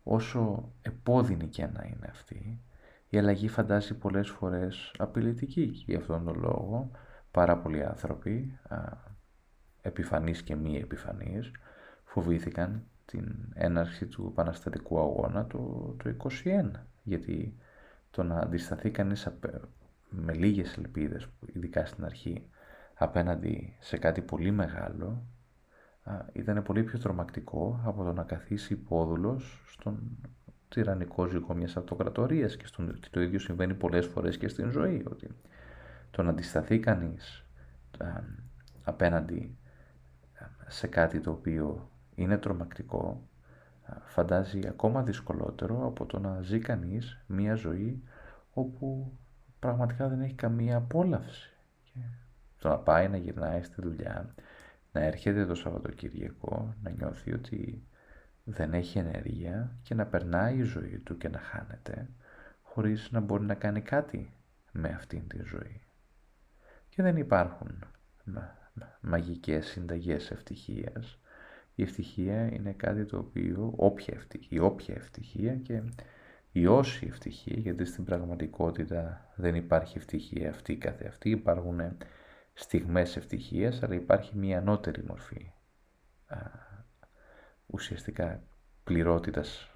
όσο 0.02 0.72
επώδυνη 0.82 1.46
και 1.46 1.66
να 1.66 1.84
είναι 1.84 2.06
αυτή, 2.10 2.60
η 3.08 3.18
αλλαγή 3.18 3.48
φαντάζει 3.48 3.94
πολλές 3.94 4.28
φορές 4.30 4.94
απειλητική 4.98 5.66
και 5.66 5.84
γι' 5.86 5.96
αυτόν 5.96 6.24
τον 6.24 6.40
λόγο 6.40 6.90
πάρα 7.34 7.56
πολλοί 7.58 7.84
άνθρωποι, 7.84 8.58
α, 8.68 8.76
επιφανείς 9.82 10.42
και 10.42 10.56
μη 10.56 10.76
επιφανείς, 10.76 11.50
φοβήθηκαν 12.04 12.84
την 13.04 13.34
έναρξη 13.54 14.06
του 14.06 14.28
επαναστατικού 14.30 14.98
αγώνα 14.98 15.46
το, 15.46 15.58
το 16.02 16.14
21, 16.44 16.70
γιατί 17.02 17.56
το 18.10 18.22
να 18.22 18.38
αντισταθεί 18.38 18.90
κανείς 18.90 19.28
με 20.08 20.32
λίγες 20.34 20.76
ελπίδες, 20.76 21.28
ειδικά 21.52 21.86
στην 21.86 22.04
αρχή, 22.04 22.46
απέναντι 22.94 23.76
σε 23.80 23.96
κάτι 23.96 24.20
πολύ 24.20 24.50
μεγάλο, 24.50 25.22
ήταν 26.32 26.62
πολύ 26.62 26.82
πιο 26.82 26.98
τρομακτικό 26.98 27.80
από 27.84 28.04
το 28.04 28.12
να 28.12 28.22
καθίσει 28.22 28.72
υπόδουλος 28.72 29.62
στον 29.66 30.18
τυραννικό 30.68 31.26
ζυγό 31.26 31.54
μιας 31.54 31.76
αυτοκρατορίας 31.76 32.56
και 32.56 32.66
στον, 32.66 33.00
το 33.10 33.20
ίδιο 33.20 33.38
συμβαίνει 33.38 33.74
πολλές 33.74 34.06
φορές 34.06 34.38
και 34.38 34.48
στην 34.48 34.70
ζωή, 34.70 35.04
ότι 35.10 35.30
το 36.14 36.22
να 36.22 36.30
αντισταθεί 36.30 36.78
κανείς 36.78 37.44
απέναντι 38.84 39.58
σε 40.66 40.86
κάτι 40.86 41.20
το 41.20 41.30
οποίο 41.30 41.90
είναι 42.14 42.38
τρομακτικό 42.38 43.28
φαντάζει 44.04 44.60
ακόμα 44.68 45.02
δυσκολότερο 45.02 45.86
από 45.86 46.06
το 46.06 46.18
να 46.18 46.40
ζει 46.40 46.58
κανείς 46.58 47.22
μία 47.26 47.54
ζωή 47.54 48.02
όπου 48.52 49.18
πραγματικά 49.58 50.08
δεν 50.08 50.20
έχει 50.20 50.34
καμία 50.34 50.76
απόλαυση. 50.76 51.52
Και 51.82 52.00
το 52.58 52.68
να 52.68 52.78
πάει 52.78 53.08
να 53.08 53.16
γυρνάει 53.16 53.62
στη 53.62 53.82
δουλειά, 53.82 54.34
να 54.92 55.00
έρχεται 55.00 55.46
το 55.46 55.54
Σαββατοκύριακο, 55.54 56.74
να 56.82 56.90
νιώθει 56.90 57.32
ότι 57.32 57.82
δεν 58.44 58.74
έχει 58.74 58.98
ενέργεια 58.98 59.76
και 59.82 59.94
να 59.94 60.06
περνάει 60.06 60.56
η 60.56 60.62
ζωή 60.62 60.98
του 60.98 61.16
και 61.16 61.28
να 61.28 61.38
χάνεται 61.38 62.08
χωρίς 62.62 63.10
να 63.10 63.20
μπορεί 63.20 63.44
να 63.44 63.54
κάνει 63.54 63.80
κάτι 63.80 64.32
με 64.72 64.88
αυτήν 64.88 65.28
τη 65.28 65.42
ζωή. 65.42 65.83
Και 66.94 67.02
δεν 67.02 67.16
υπάρχουν 67.16 67.84
μαγικές 69.00 69.66
συνταγές 69.66 70.30
ευτυχίας. 70.30 71.18
Η 71.74 71.82
ευτυχία 71.82 72.52
είναι 72.52 72.72
κάτι 72.72 73.04
το 73.04 73.18
οποίο, 73.18 73.72
όποια 73.76 74.14
ευτυχία, 74.16 74.62
όποια 74.62 74.94
ευτυχία 74.94 75.54
και 75.54 75.82
η 76.52 76.66
όση 76.66 77.06
ευτυχία, 77.10 77.58
γιατί 77.58 77.84
στην 77.84 78.04
πραγματικότητα 78.04 79.30
δεν 79.36 79.54
υπάρχει 79.54 79.98
ευτυχία 79.98 80.50
αυτή 80.50 80.76
καθε 80.76 81.06
αυτή, 81.06 81.30
υπάρχουν 81.30 81.80
στιγμές 82.52 83.16
ευτυχίας, 83.16 83.82
αλλά 83.82 83.94
υπάρχει 83.94 84.36
μια 84.36 84.58
ανώτερη 84.58 85.04
μορφή 85.04 85.52
α, 86.26 86.36
ουσιαστικά 87.66 88.42
πληρότητας 88.84 89.70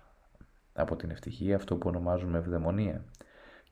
από 0.73 0.97
την 0.97 1.11
ευτυχία, 1.11 1.57
αυτό 1.57 1.77
που 1.77 1.89
ονομάζουμε 1.89 2.39
ευδαιμονία. 2.39 3.05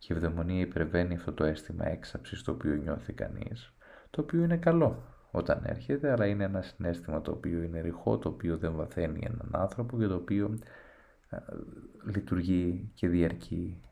Και 0.06 0.12
η 0.12 0.16
ευδαιμονία 0.16 0.60
υπερβαίνει 0.60 1.14
αυτό 1.14 1.32
το 1.32 1.44
αίσθημα 1.44 1.86
έξαψης 1.86 2.42
το 2.42 2.52
οποίο 2.52 2.74
νιώθει 2.74 3.12
κανείς, 3.12 3.72
το 4.10 4.20
οποίο 4.20 4.42
είναι 4.42 4.56
καλό 4.56 5.02
όταν 5.30 5.62
έρχεται, 5.64 6.10
αλλά 6.12 6.26
είναι 6.26 6.44
ένα 6.44 6.62
συνέστημα 6.62 7.20
το 7.20 7.30
οποίο 7.30 7.62
είναι 7.62 7.80
ρηχό, 7.80 8.18
το 8.18 8.28
οποίο 8.28 8.56
δεν 8.56 8.74
βαθαίνει 8.74 9.20
έναν 9.24 9.50
άνθρωπο 9.52 9.98
και 9.98 10.06
το 10.06 10.14
οποίο 10.14 10.58
λειτουργεί 12.04 12.90
και 12.94 13.08
διαρκεί 13.08 13.82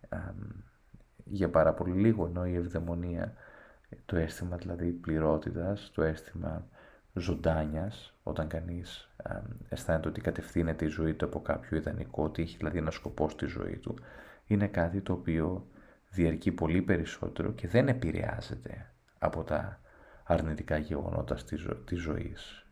για 1.24 1.50
πάρα 1.50 1.74
πολύ 1.74 2.00
λίγο, 2.00 2.27
ενώ 2.27 2.46
η 2.46 2.55
ευδαιμονία, 2.55 3.33
το 4.07 4.16
αίσθημα 4.16 4.57
δηλαδή 4.57 4.90
πληρότητας, 4.90 5.90
το 5.94 6.03
αίσθημα 6.03 6.66
ζωντάνιας, 7.14 8.14
όταν 8.22 8.48
κανείς 8.48 9.11
αισθάνεται 9.68 10.09
ότι 10.09 10.20
κατευθύνεται 10.20 10.85
η 10.85 10.88
ζωή 10.88 11.14
του 11.14 11.24
από 11.24 11.40
κάποιο 11.40 11.77
ιδανικό, 11.77 12.24
ότι 12.24 12.42
έχει 12.42 12.57
δηλαδή 12.57 12.79
ένα 12.79 12.90
σκοπό 12.90 13.29
στη 13.29 13.46
ζωή 13.46 13.77
του, 13.77 13.94
είναι 14.46 14.66
κάτι 14.66 15.00
το 15.00 15.12
οποίο 15.12 15.66
διαρκεί 16.14 16.53
πολύ 16.53 16.83
περισσότερο 16.83 17.53
και 17.53 17.68
δεν 17.68 17.88
επηρεάζεται 17.88 18.90
από 19.18 19.42
τα 19.42 19.81
αρνητικά 20.24 20.77
γεγονότα 20.77 21.37
της 21.85 22.00
ζωής. 22.00 22.66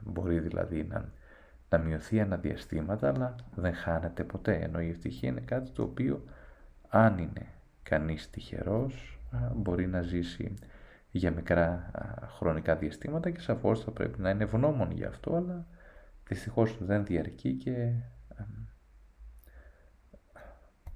Μπορεί 0.00 0.38
δηλαδή 0.40 0.84
να, 0.84 1.12
να 1.68 1.78
μειωθεί 1.78 2.20
αναδιαστήματα, 2.20 3.08
αλλά 3.08 3.34
δεν 3.54 3.74
χάνεται 3.74 4.24
ποτέ, 4.24 4.54
ενώ 4.54 4.80
η 4.80 4.88
ευτυχία 4.88 5.28
είναι 5.28 5.40
κάτι 5.40 5.70
το 5.70 5.82
οποίο 5.82 6.24
αν 6.88 7.18
είναι 7.18 7.46
κανείς 7.82 8.30
τυχερός, 8.30 9.18
μπορεί 9.54 9.86
να 9.86 10.02
ζήσει 10.02 10.54
για 11.10 11.30
μικρά 11.30 11.90
χρονικά 12.38 12.76
διαστήματα 12.76 13.30
και 13.30 13.40
σαφώς 13.40 13.84
θα 13.84 13.90
πρέπει 13.90 14.20
να 14.20 14.30
είναι 14.30 14.44
ευγνώμων 14.44 14.90
για 14.90 15.08
αυτό, 15.08 15.36
αλλά 15.36 15.66
δυστυχώς 16.28 16.76
δεν 16.80 17.04
διαρκεί 17.04 17.52
και 17.52 17.92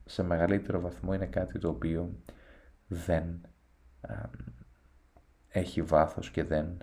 σε 0.04 0.22
μεγαλύτερο 0.22 0.80
βαθμό 0.80 1.14
είναι 1.14 1.26
κάτι 1.26 1.58
το 1.58 1.68
οποίο 1.68 2.14
δεν 2.86 3.40
έχει 5.48 5.82
βάθος 5.82 6.30
και 6.30 6.44
δεν 6.44 6.78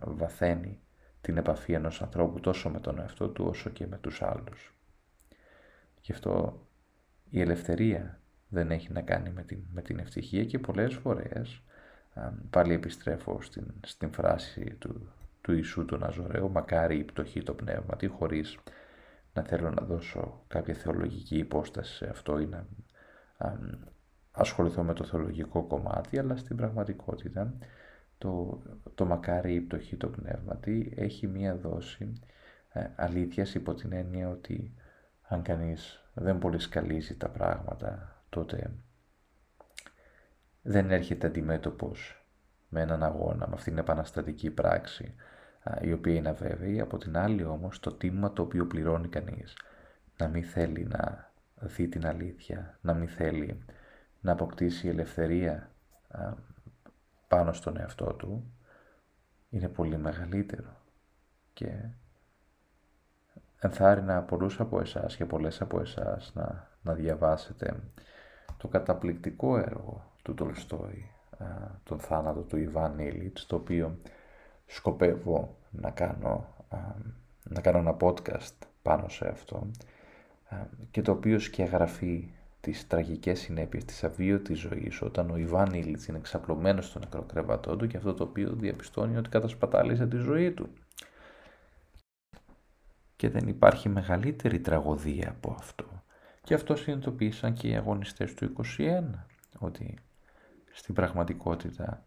βαθαίνει 0.00 0.80
την 1.20 1.36
επαφή 1.36 1.72
ενός 1.72 2.02
ανθρώπου 2.02 2.40
τόσο 2.40 2.68
με 2.70 2.80
τον 2.80 2.98
εαυτό 2.98 3.28
του 3.28 3.44
όσο 3.44 3.70
και 3.70 3.86
με 3.86 3.98
τους 3.98 4.22
άλλους. 4.22 4.74
Γι' 6.00 6.12
αυτό 6.12 6.60
η 7.30 7.40
ελευθερία 7.40 8.20
δεν 8.48 8.70
έχει 8.70 8.92
να 8.92 9.00
κάνει 9.00 9.30
με 9.30 9.42
την, 9.42 9.58
με 9.72 9.82
την 9.82 9.98
ευτυχία 9.98 10.44
και 10.44 10.58
πολλές 10.58 10.94
φορές 10.94 11.62
πάλι 12.50 12.74
επιστρέφω 12.74 13.42
στην, 13.42 13.74
στην 13.86 14.12
φράση 14.12 14.76
του, 14.78 15.12
του 15.40 15.52
Ιησού 15.52 15.84
του 15.84 15.96
Ναζωραίου 15.96 16.50
«Μακάρι 16.50 16.98
η 16.98 17.04
πτωχή 17.04 17.42
το 17.42 17.54
πνεύματι» 17.54 18.06
χωρίς 18.06 18.58
να 19.36 19.42
θέλω 19.42 19.70
να 19.70 19.86
δώσω 19.86 20.44
κάποια 20.48 20.74
θεολογική 20.74 21.36
υπόσταση 21.36 21.94
σε 21.94 22.08
αυτό 22.08 22.38
ή 22.38 22.46
να 22.46 22.66
ασχοληθώ 24.32 24.82
με 24.82 24.94
το 24.94 25.04
θεολογικό 25.04 25.62
κομμάτι, 25.62 26.18
αλλά 26.18 26.36
στην 26.36 26.56
πραγματικότητα 26.56 27.54
το, 28.18 28.62
το 28.94 29.04
μακάρι 29.04 29.54
η 29.54 29.60
πτωχή 29.60 29.96
το 29.96 30.08
πνεύματι 30.08 30.92
έχει 30.96 31.26
μία 31.26 31.56
δόση 31.56 32.12
ε, 32.72 32.86
αλήθειας 32.96 33.54
υπό 33.54 33.74
την 33.74 33.92
έννοια 33.92 34.28
ότι 34.28 34.74
αν 35.22 35.42
κανείς 35.42 36.04
δεν 36.14 36.38
πολύ 36.38 36.58
σκαλίζει 36.58 37.16
τα 37.16 37.28
πράγματα 37.28 38.22
τότε 38.28 38.70
δεν 40.62 40.90
έρχεται 40.90 41.26
αντιμέτωπος 41.26 42.26
με 42.68 42.80
έναν 42.80 43.02
αγώνα, 43.02 43.48
με 43.48 43.54
αυτήν 43.54 43.72
την 43.72 43.78
επαναστατική 43.78 44.50
πράξη 44.50 45.14
η 45.80 45.92
οποία 45.92 46.14
είναι 46.14 46.28
αβέβαιη, 46.28 46.80
από 46.80 46.98
την 46.98 47.16
άλλη 47.16 47.44
όμως 47.44 47.80
το 47.80 47.92
τίμημα 47.92 48.32
το 48.32 48.42
οποίο 48.42 48.66
πληρώνει 48.66 49.08
κανείς 49.08 49.56
να 50.16 50.28
μην 50.28 50.44
θέλει 50.44 50.84
να 50.84 51.32
δει 51.60 51.88
την 51.88 52.06
αλήθεια, 52.06 52.78
να 52.80 52.94
μην 52.94 53.08
θέλει 53.08 53.64
να 54.20 54.32
αποκτήσει 54.32 54.88
ελευθερία 54.88 55.70
πάνω 57.28 57.52
στον 57.52 57.76
εαυτό 57.76 58.12
του 58.12 58.50
είναι 59.50 59.68
πολύ 59.68 59.98
μεγαλύτερο. 59.98 60.76
Και 61.52 61.72
ενθάρρυνα 63.58 64.22
πολλούς 64.22 64.60
από 64.60 64.80
εσάς 64.80 65.16
και 65.16 65.24
πολλές 65.24 65.60
από 65.60 65.80
εσάς 65.80 66.32
να, 66.34 66.68
να 66.82 66.94
διαβάσετε 66.94 67.82
το 68.56 68.68
καταπληκτικό 68.68 69.58
έργο 69.58 70.12
του 70.22 70.34
Τολστόη, 70.34 71.10
τον 71.84 71.98
θάνατο 71.98 72.40
του 72.40 72.56
Ιβάν 72.56 72.98
Ήλιτς, 72.98 73.46
το 73.46 73.56
οποίο 73.56 73.98
σκοπεύω 74.66 75.56
να 75.70 75.90
κάνω, 75.90 76.54
να 77.42 77.60
κάνω 77.60 77.78
ένα 77.78 77.96
podcast 78.00 78.54
πάνω 78.82 79.08
σε 79.08 79.28
αυτό 79.28 79.70
και 80.90 81.02
το 81.02 81.12
οποίο 81.12 81.38
σκιαγραφεί 81.38 82.30
τις 82.60 82.86
τραγικές 82.86 83.40
συνέπειες 83.40 83.84
της 83.84 84.04
αβίωτης 84.04 84.58
ζωής 84.58 85.02
όταν 85.02 85.30
ο 85.30 85.36
Ιβάν 85.36 85.72
Ήλιτς 85.72 86.06
είναι 86.06 86.18
εξαπλωμένος 86.18 86.86
στο 86.86 86.98
νεκρό 86.98 87.22
κρεβατό 87.22 87.76
του 87.76 87.86
και 87.86 87.96
αυτό 87.96 88.14
το 88.14 88.24
οποίο 88.24 88.52
διαπιστώνει 88.52 89.16
ότι 89.16 89.28
κατασπατάλησε 89.28 90.06
τη 90.06 90.16
ζωή 90.16 90.52
του. 90.52 90.68
Και 93.16 93.28
δεν 93.28 93.48
υπάρχει 93.48 93.88
μεγαλύτερη 93.88 94.60
τραγωδία 94.60 95.30
από 95.30 95.56
αυτό. 95.58 95.84
Και 96.42 96.54
αυτό 96.54 96.76
συνειδητοποίησαν 96.76 97.52
και 97.52 97.68
οι 97.68 97.76
αγωνιστές 97.76 98.34
του 98.34 98.52
21, 98.78 99.02
ότι 99.58 99.98
στην 100.72 100.94
πραγματικότητα 100.94 102.04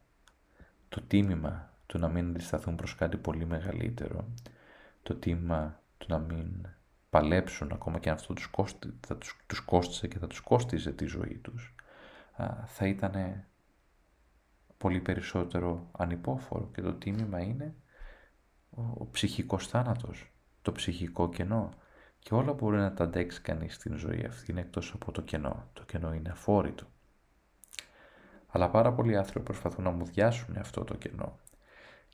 το 0.90 1.02
τίμημα 1.02 1.69
του 1.90 2.00
να 2.00 2.08
μην 2.08 2.30
αντισταθούν 2.30 2.76
προς 2.76 2.96
κάτι 2.96 3.18
πολύ 3.18 3.46
μεγαλύτερο, 3.46 4.28
το 5.04 5.16
τίμημα 5.16 5.82
του 5.98 6.06
να 6.10 6.18
μην 6.18 6.68
παλέψουν 7.10 7.72
ακόμα 7.72 8.00
και 8.00 8.10
αν 8.10 8.16
αυτό 8.16 8.34
τους, 8.34 8.48
κόστη, 8.48 8.94
θα 9.08 9.18
τους, 9.18 9.40
τους 9.48 9.60
κόστισε 9.60 10.08
και 10.08 10.20
θα 10.20 10.28
τους 10.28 10.40
κόστιζε 10.40 10.92
τη 10.92 11.06
ζωή 11.06 11.40
τους, 11.44 11.76
θα 12.66 12.88
ήταν 12.88 13.44
πολύ 14.78 15.00
περισσότερο 15.00 15.90
ανυπόφορο 15.92 16.70
και 16.74 16.82
το 16.82 16.94
τίμημα 16.94 17.40
είναι 17.40 17.76
ο, 18.70 18.82
ο 18.82 19.08
ψυχικός 19.12 19.68
θάνατος, 19.68 20.32
το 20.62 20.72
ψυχικό 20.72 21.30
κενό 21.30 21.70
και 22.20 22.34
όλα 22.34 22.54
μπορεί 22.54 22.78
να 22.78 22.94
τα 22.94 23.04
αντέξει 23.04 23.42
κανείς 23.42 23.76
στην 23.76 23.96
ζωή 23.96 24.26
αυτή 24.26 24.52
είναι 24.52 24.62
εκτός 24.62 24.92
από 24.94 25.12
το 25.12 25.22
κενό. 25.22 25.70
Το 25.74 25.84
κενό 25.84 26.14
είναι 26.14 26.30
αφόρητο. 26.30 26.86
Αλλά 28.48 28.70
πάρα 28.70 28.94
πολλοί 28.94 29.18
άνθρωποι 29.18 29.46
προσπαθούν 29.46 29.84
να 29.84 29.92
μουδιάσουν 29.92 30.58
αυτό 30.58 30.84
το 30.84 30.96
κενό. 30.96 31.40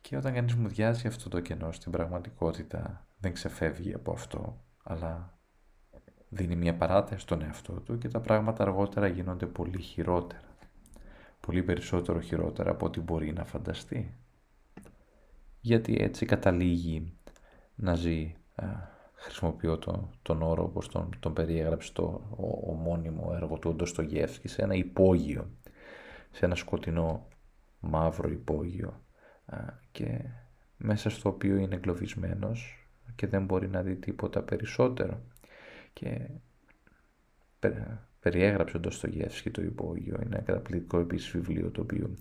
Και 0.08 0.18
όταν 0.18 0.34
κανείς 0.34 0.56
μουδιάζει 0.56 1.08
αυτό 1.08 1.30
το 1.30 1.40
κενό 1.40 1.72
στην 1.72 1.92
πραγματικότητα 1.92 3.08
δεν 3.20 3.34
ξεφεύγει 3.34 3.94
από 3.94 4.12
αυτό, 4.12 4.64
αλλά 4.84 5.40
δίνει 6.30 6.56
μια 6.56 6.76
παράταση 6.76 7.22
στον 7.22 7.42
εαυτό 7.42 7.74
του 7.74 7.98
και 7.98 8.08
τα 8.08 8.20
πράγματα 8.20 8.64
αργότερα 8.64 9.08
γίνονται 9.08 9.46
πολύ 9.46 9.82
χειρότερα. 9.82 10.58
Πολύ 11.40 11.64
περισσότερο 11.64 12.20
χειρότερα 12.20 12.72
από 12.72 12.86
ό,τι 12.86 13.00
μπορεί 13.00 13.34
να 13.34 13.46
φανταστεί. 13.46 14.18
Γιατί 15.62 15.98
έτσι 16.00 16.26
καταλήγει 16.26 17.18
να 17.76 17.96
ζει 17.96 18.36
χρησιμοποιώ 19.14 19.78
τον, 19.78 20.10
τον 20.22 20.42
όρο 20.42 20.64
όπως 20.64 20.88
τον, 20.88 21.10
τον 21.20 21.34
περιέγραψε 21.34 21.94
το 21.94 22.04
ο, 22.38 22.72
ομώνυμο 22.72 23.32
έργο 23.36 23.58
του 23.58 23.76
Ντοστογεύσκη 23.76 24.48
σε 24.48 24.62
ένα 24.62 24.74
υπόγειο, 24.74 25.50
σε 26.32 26.46
ένα 26.46 26.56
σκοτεινό 26.56 27.28
μαύρο 27.80 28.30
υπόγειο 28.30 29.00
και 29.92 30.22
μέσα 30.78 31.10
στο 31.10 31.30
οποίο 31.30 31.56
είναι 31.56 31.76
εγκλωβισμένος 31.76 32.88
και 33.16 33.28
δεν 33.28 33.46
μπορεί 33.46 33.68
να 33.68 33.82
δει 33.82 33.96
τίποτα 33.96 34.42
περισσότερο. 34.42 35.22
Και 35.94 36.30
περιέγραψε 38.20 38.78
ο 38.78 38.80
Ντοστογεύσκη 38.80 39.50
το 39.50 39.62
υπόγειο 39.62 40.20
είναι 40.24 40.36
ένα 40.36 40.44
καταπληκτικό 40.44 41.00
επίσης 41.00 41.32
βιβλίο 41.32 41.72
το 41.72 41.82
οποίο 41.82 42.16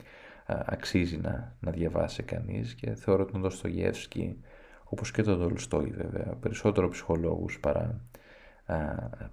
αξίζει 0.47 1.17
να, 1.17 1.57
να 1.61 1.71
διαβάσει 1.71 2.23
κανείς 2.23 2.75
και 2.75 2.95
θεωρώ 2.95 3.25
τον 3.25 3.41
Ντοστογεύσκη 3.41 4.41
όπως 4.85 5.11
και 5.11 5.23
τον 5.23 5.39
Τολστόη 5.39 5.91
βέβαια, 5.91 6.35
περισσότερο 6.41 6.89
ψυχολόγους 6.89 7.61
παρά, 7.61 8.01
α, 8.67 8.77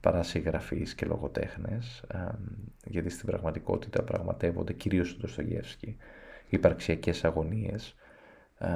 παρά 0.01 0.23
συγγραφείς 0.23 0.95
και 0.95 1.05
λογοτέχνες, 1.05 2.03
γιατί 2.85 3.09
στην 3.09 3.25
πραγματικότητα 3.25 4.03
πραγματεύονται 4.03 4.73
κυρίως 4.73 5.07
στον 5.07 5.21
Τοστογεύσκη 5.21 5.97
υπαρξιακές 6.51 7.23
αγωνίες 7.23 7.95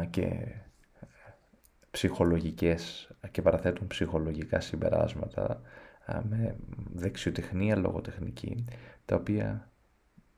και 0.10 0.56
ψυχολογικές 1.92 3.12
και 3.32 3.42
παραθέτουν 3.42 3.88
ψυχολογικά 3.88 4.60
συμπεράσματα 4.60 5.62
με 6.30 6.56
δεξιοτεχνία 6.94 7.76
λογοτεχνική, 7.76 8.66
τα 9.06 9.16
οποία 9.16 9.70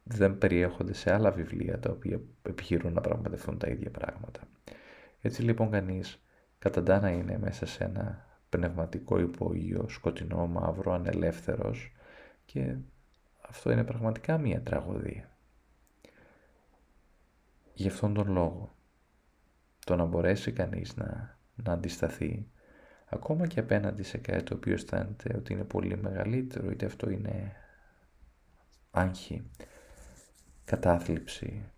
δεν 0.03 0.38
περιέχονται 0.38 0.93
σε 0.93 1.13
άλλα 1.13 1.31
βιβλία 1.31 1.79
τα 1.79 1.91
οποία 1.91 2.19
επιχειρούν 2.43 2.93
να 2.93 3.01
πραγματευτούν 3.01 3.57
τα 3.57 3.67
ίδια 3.67 3.91
πράγματα. 3.91 4.39
Έτσι 5.21 5.41
λοιπόν 5.41 5.71
κανείς 5.71 6.21
καταντά 6.59 6.99
να 6.99 7.09
είναι 7.09 7.38
μέσα 7.38 7.65
σε 7.65 7.83
ένα 7.83 8.25
πνευματικό 8.49 9.19
υπόγειο, 9.19 9.85
σκοτεινό, 9.89 10.47
μαύρο, 10.47 10.93
ανελεύθερος 10.93 11.91
και 12.45 12.75
αυτό 13.49 13.71
είναι 13.71 13.83
πραγματικά 13.83 14.38
μία 14.38 14.61
τραγωδία. 14.61 15.36
Γι' 17.80 17.88
αυτόν 17.88 18.13
τον 18.13 18.32
λόγο, 18.32 18.75
το 19.86 19.95
να 19.95 20.05
μπορέσει 20.05 20.51
κανείς 20.51 20.95
να, 20.95 21.39
να 21.55 21.73
αντισταθεί 21.73 22.51
ακόμα 23.05 23.47
και 23.47 23.59
απέναντι 23.59 24.03
σε 24.03 24.17
κάτι 24.17 24.43
το 24.43 24.55
οποίο 24.55 24.73
αισθάνεται 24.73 25.36
ότι 25.38 25.53
είναι 25.53 25.63
πολύ 25.63 25.97
μεγαλύτερο, 25.97 26.71
είτε 26.71 26.86
αυτό 26.86 27.09
είναι 27.09 27.55
άγχη, 28.91 29.51
κατάθλιψη, 30.65 31.71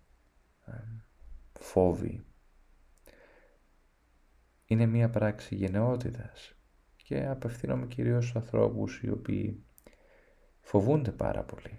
φόβη, 1.58 2.24
είναι 4.64 4.86
μία 4.86 5.10
πράξη 5.10 5.54
γενναιότητας 5.54 6.54
και 6.96 7.26
απευθύνομαι 7.26 7.86
κυρίως 7.86 8.24
στους 8.24 8.36
ανθρώπους 8.36 9.00
οι 9.02 9.10
οποίοι 9.10 9.64
φοβούνται 10.60 11.12
πάρα 11.12 11.42
πολύ. 11.42 11.76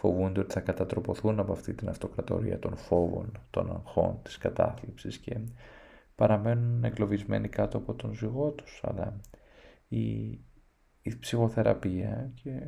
Φοβούνται 0.00 0.40
ότι 0.40 0.52
θα 0.52 0.60
κατατροποθούν 0.60 1.38
από 1.38 1.52
αυτή 1.52 1.74
την 1.74 1.88
αυτοκρατορία 1.88 2.58
των 2.58 2.76
φόβων, 2.76 3.32
των 3.50 3.70
αγχών, 3.70 4.18
της 4.22 4.38
κατάθλιψης 4.38 5.18
και 5.18 5.40
παραμένουν 6.14 6.84
εγκλωβισμένοι 6.84 7.48
κάτω 7.48 7.76
από 7.78 7.94
τον 7.94 8.14
ζυγό 8.14 8.50
τους. 8.50 8.80
Αλλά 8.84 9.20
η, 9.88 10.28
η 11.02 11.18
ψυχοθεραπεία 11.20 12.30
και 12.34 12.62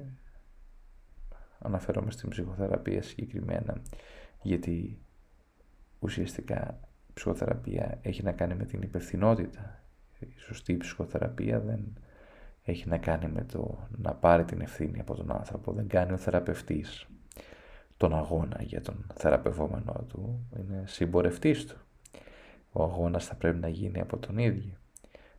αναφέρομαι 1.59 2.11
στην 2.11 2.29
ψυχοθεραπεία 2.29 3.03
συγκεκριμένα 3.03 3.83
γιατί 4.43 4.99
ουσιαστικά 5.99 6.81
ψυχοθεραπεία 7.15 7.99
έχει 8.03 8.23
να 8.23 8.33
κάνει 8.33 8.55
με 8.55 8.65
την 8.65 8.83
υπευθυνότητα. 8.83 9.85
Η 10.19 10.39
σωστή 10.39 10.77
ψυχοθεραπεία 10.77 11.61
δεν 11.61 11.99
έχει 12.63 12.89
να 12.89 12.99
κάνει 12.99 13.29
με 13.29 13.45
το 13.45 13.89
να 13.91 14.15
πάρει 14.15 14.45
την 14.45 14.61
ευθύνη 14.61 15.01
από 15.01 15.15
τον 15.15 15.33
άνθρωπο. 15.33 15.73
Δεν 15.73 15.89
κάνει 15.89 16.13
ο 16.13 16.17
θεραπευτής 16.17 17.07
τον 18.03 18.15
αγώνα 18.15 18.63
για 18.63 18.81
τον 18.81 19.07
θεραπευόμενό 19.15 20.05
του. 20.09 20.47
Είναι 20.59 20.83
συμπορευτής 20.87 21.67
του. 21.67 21.77
Ο 22.73 22.83
αγώνας 22.83 23.27
θα 23.27 23.35
πρέπει 23.35 23.59
να 23.59 23.69
γίνει 23.69 24.01
από 24.01 24.19
τον 24.19 24.39
ίδιο. 24.39 24.73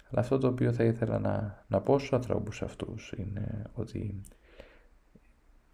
Αλλά 0.10 0.22
αυτό 0.22 0.38
το 0.38 0.48
οποίο 0.48 0.74
θα 0.74 0.84
ήθελα 0.84 1.20
να, 1.20 1.66
να 1.68 1.82
πω 1.82 2.00
στους 2.00 2.14
ανθρώπους 2.14 2.62
αυτούς 2.62 3.14
είναι 3.18 3.64
ότι 3.74 4.22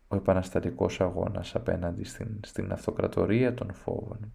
ο 0.08 0.16
επαναστατικός 0.16 1.02
αγώνας 1.02 1.56
απέναντι 1.56 2.04
στην, 2.04 2.40
στην 2.46 2.72
αυτοκρατορία 2.72 3.54
των 3.54 3.74
φόβων 3.74 4.34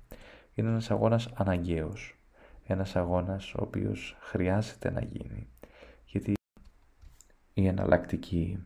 είναι 0.55 0.69
ένας 0.69 0.91
αγώνας 0.91 1.29
αναγκαίος. 1.35 2.19
Ένας 2.67 2.97
αγώνας 2.97 3.55
ο 3.55 3.63
οποίος 3.63 4.17
χρειάζεται 4.21 4.91
να 4.91 5.01
γίνει. 5.01 5.49
Γιατί 6.05 6.33
η 7.55 7.67
εναλλακτική 7.67 8.65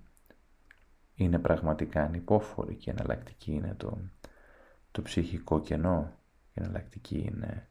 είναι 1.18 1.38
πραγματικά 1.38 2.02
ανυπόφορη 2.02 2.74
και 2.74 2.90
η 2.90 2.94
εναλλακτική 2.96 3.52
είναι 3.52 3.74
το, 3.76 3.98
το 4.90 5.02
ψυχικό 5.02 5.60
κενό. 5.60 6.12
Η 6.54 6.60
εναλλακτική 6.60 7.18
είναι 7.18 7.68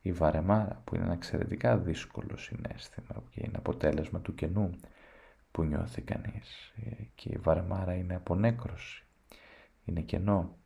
η 0.00 0.12
βαρεμάρα 0.12 0.82
που 0.84 0.94
είναι 0.94 1.04
ένα 1.04 1.12
εξαιρετικά 1.12 1.78
δύσκολο 1.78 2.36
συνέστημα 2.36 3.22
και 3.30 3.40
είναι 3.44 3.56
αποτέλεσμα 3.56 4.20
του 4.20 4.34
κενού 4.34 4.70
που 5.50 5.62
νιώθει 5.64 6.02
κανείς. 6.02 6.74
Και 7.14 7.28
η 7.28 7.36
βαρεμάρα 7.36 7.94
είναι 7.94 8.14
απονέκρωση, 8.14 9.04
είναι 9.84 10.00
κενό, 10.00 10.56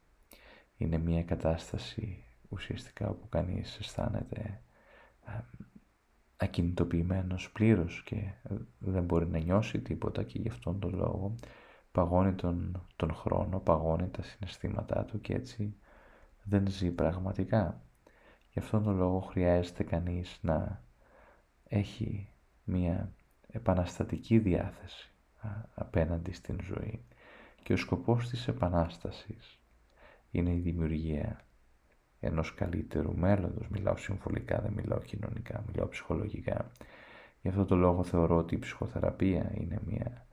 είναι 0.77 0.99
μια 0.99 1.25
κατάσταση 1.25 2.25
ουσιαστικά 2.49 3.09
όπου 3.09 3.29
κανείς 3.29 3.79
αισθάνεται 3.79 4.61
ακινητοποιημένος 6.37 7.51
πλήρως 7.53 8.03
και 8.05 8.33
δεν 8.79 9.05
μπορεί 9.05 9.27
να 9.27 9.39
νιώσει 9.39 9.81
τίποτα 9.81 10.23
και 10.23 10.39
γι' 10.39 10.49
αυτόν 10.49 10.79
τον 10.79 10.95
λόγο 10.95 11.35
παγώνει 11.93 12.33
τον, 12.33 12.87
τον 12.97 13.15
χρόνο, 13.15 13.61
παγώνει 13.61 14.09
τα 14.09 14.23
συναισθήματά 14.23 15.05
του 15.05 15.21
και 15.21 15.35
έτσι 15.35 15.77
δεν 16.43 16.69
ζει 16.69 16.91
πραγματικά. 16.91 17.83
Γι' 18.51 18.59
αυτόν 18.59 18.83
τον 18.83 18.97
λόγο 18.97 19.21
χρειάζεται 19.21 19.83
κανείς 19.83 20.39
να 20.43 20.85
έχει 21.65 22.29
μία 22.65 23.13
επαναστατική 23.47 24.39
διάθεση 24.39 25.11
απέναντι 25.75 26.33
στην 26.33 26.59
ζωή 26.63 27.05
και 27.63 27.73
ο 27.73 27.77
σκοπός 27.77 28.29
της 28.29 28.49
επανάστασης 28.49 29.61
είναι 30.31 30.55
η 30.55 30.59
δημιουργία 30.59 31.41
ενός 32.21 32.55
καλύτερου 32.55 33.17
μέλλοντος. 33.17 33.69
Μιλάω 33.69 33.97
συμφωλικά, 33.97 34.61
δεν 34.61 34.73
μιλάω 34.73 35.01
κοινωνικά, 35.01 35.65
μιλάω 35.67 35.89
ψυχολογικά. 35.89 36.71
Γι' 37.41 37.49
αυτό 37.49 37.65
το 37.65 37.77
λόγο 37.77 38.03
θεωρώ 38.05 38.37
ότι 38.37 38.55
η 38.55 38.59
ψυχοθεραπεία 38.59 39.53
είναι, 39.55 39.79
μια, 39.85 40.27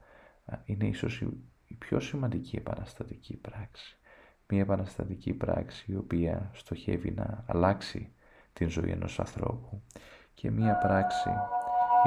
είναι 0.64 0.86
ίσως 0.86 1.20
η 1.20 1.49
πιο 1.74 2.00
σημαντική 2.00 2.56
επαναστατική 2.56 3.36
πράξη. 3.36 3.96
Μια 4.48 4.60
επαναστατική 4.60 5.32
πράξη 5.32 5.92
η 5.92 5.96
οποία 5.96 6.50
στοχεύει 6.54 7.10
να 7.10 7.44
αλλάξει 7.46 8.12
την 8.52 8.68
ζωή 8.68 8.90
ενός 8.90 9.20
ανθρώπου 9.20 9.82
και 10.34 10.50
μια 10.50 10.76
πράξη 10.76 11.30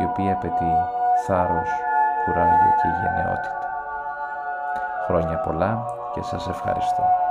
η 0.02 0.04
οποία 0.04 0.34
απαιτεί 0.34 0.72
θάρρος, 1.26 1.70
κουράγιο 2.26 2.74
και 2.82 2.88
γενναιότητα. 3.02 3.62
Χρόνια 5.06 5.40
πολλά 5.40 5.86
και 6.14 6.22
σας 6.22 6.48
ευχαριστώ. 6.48 7.23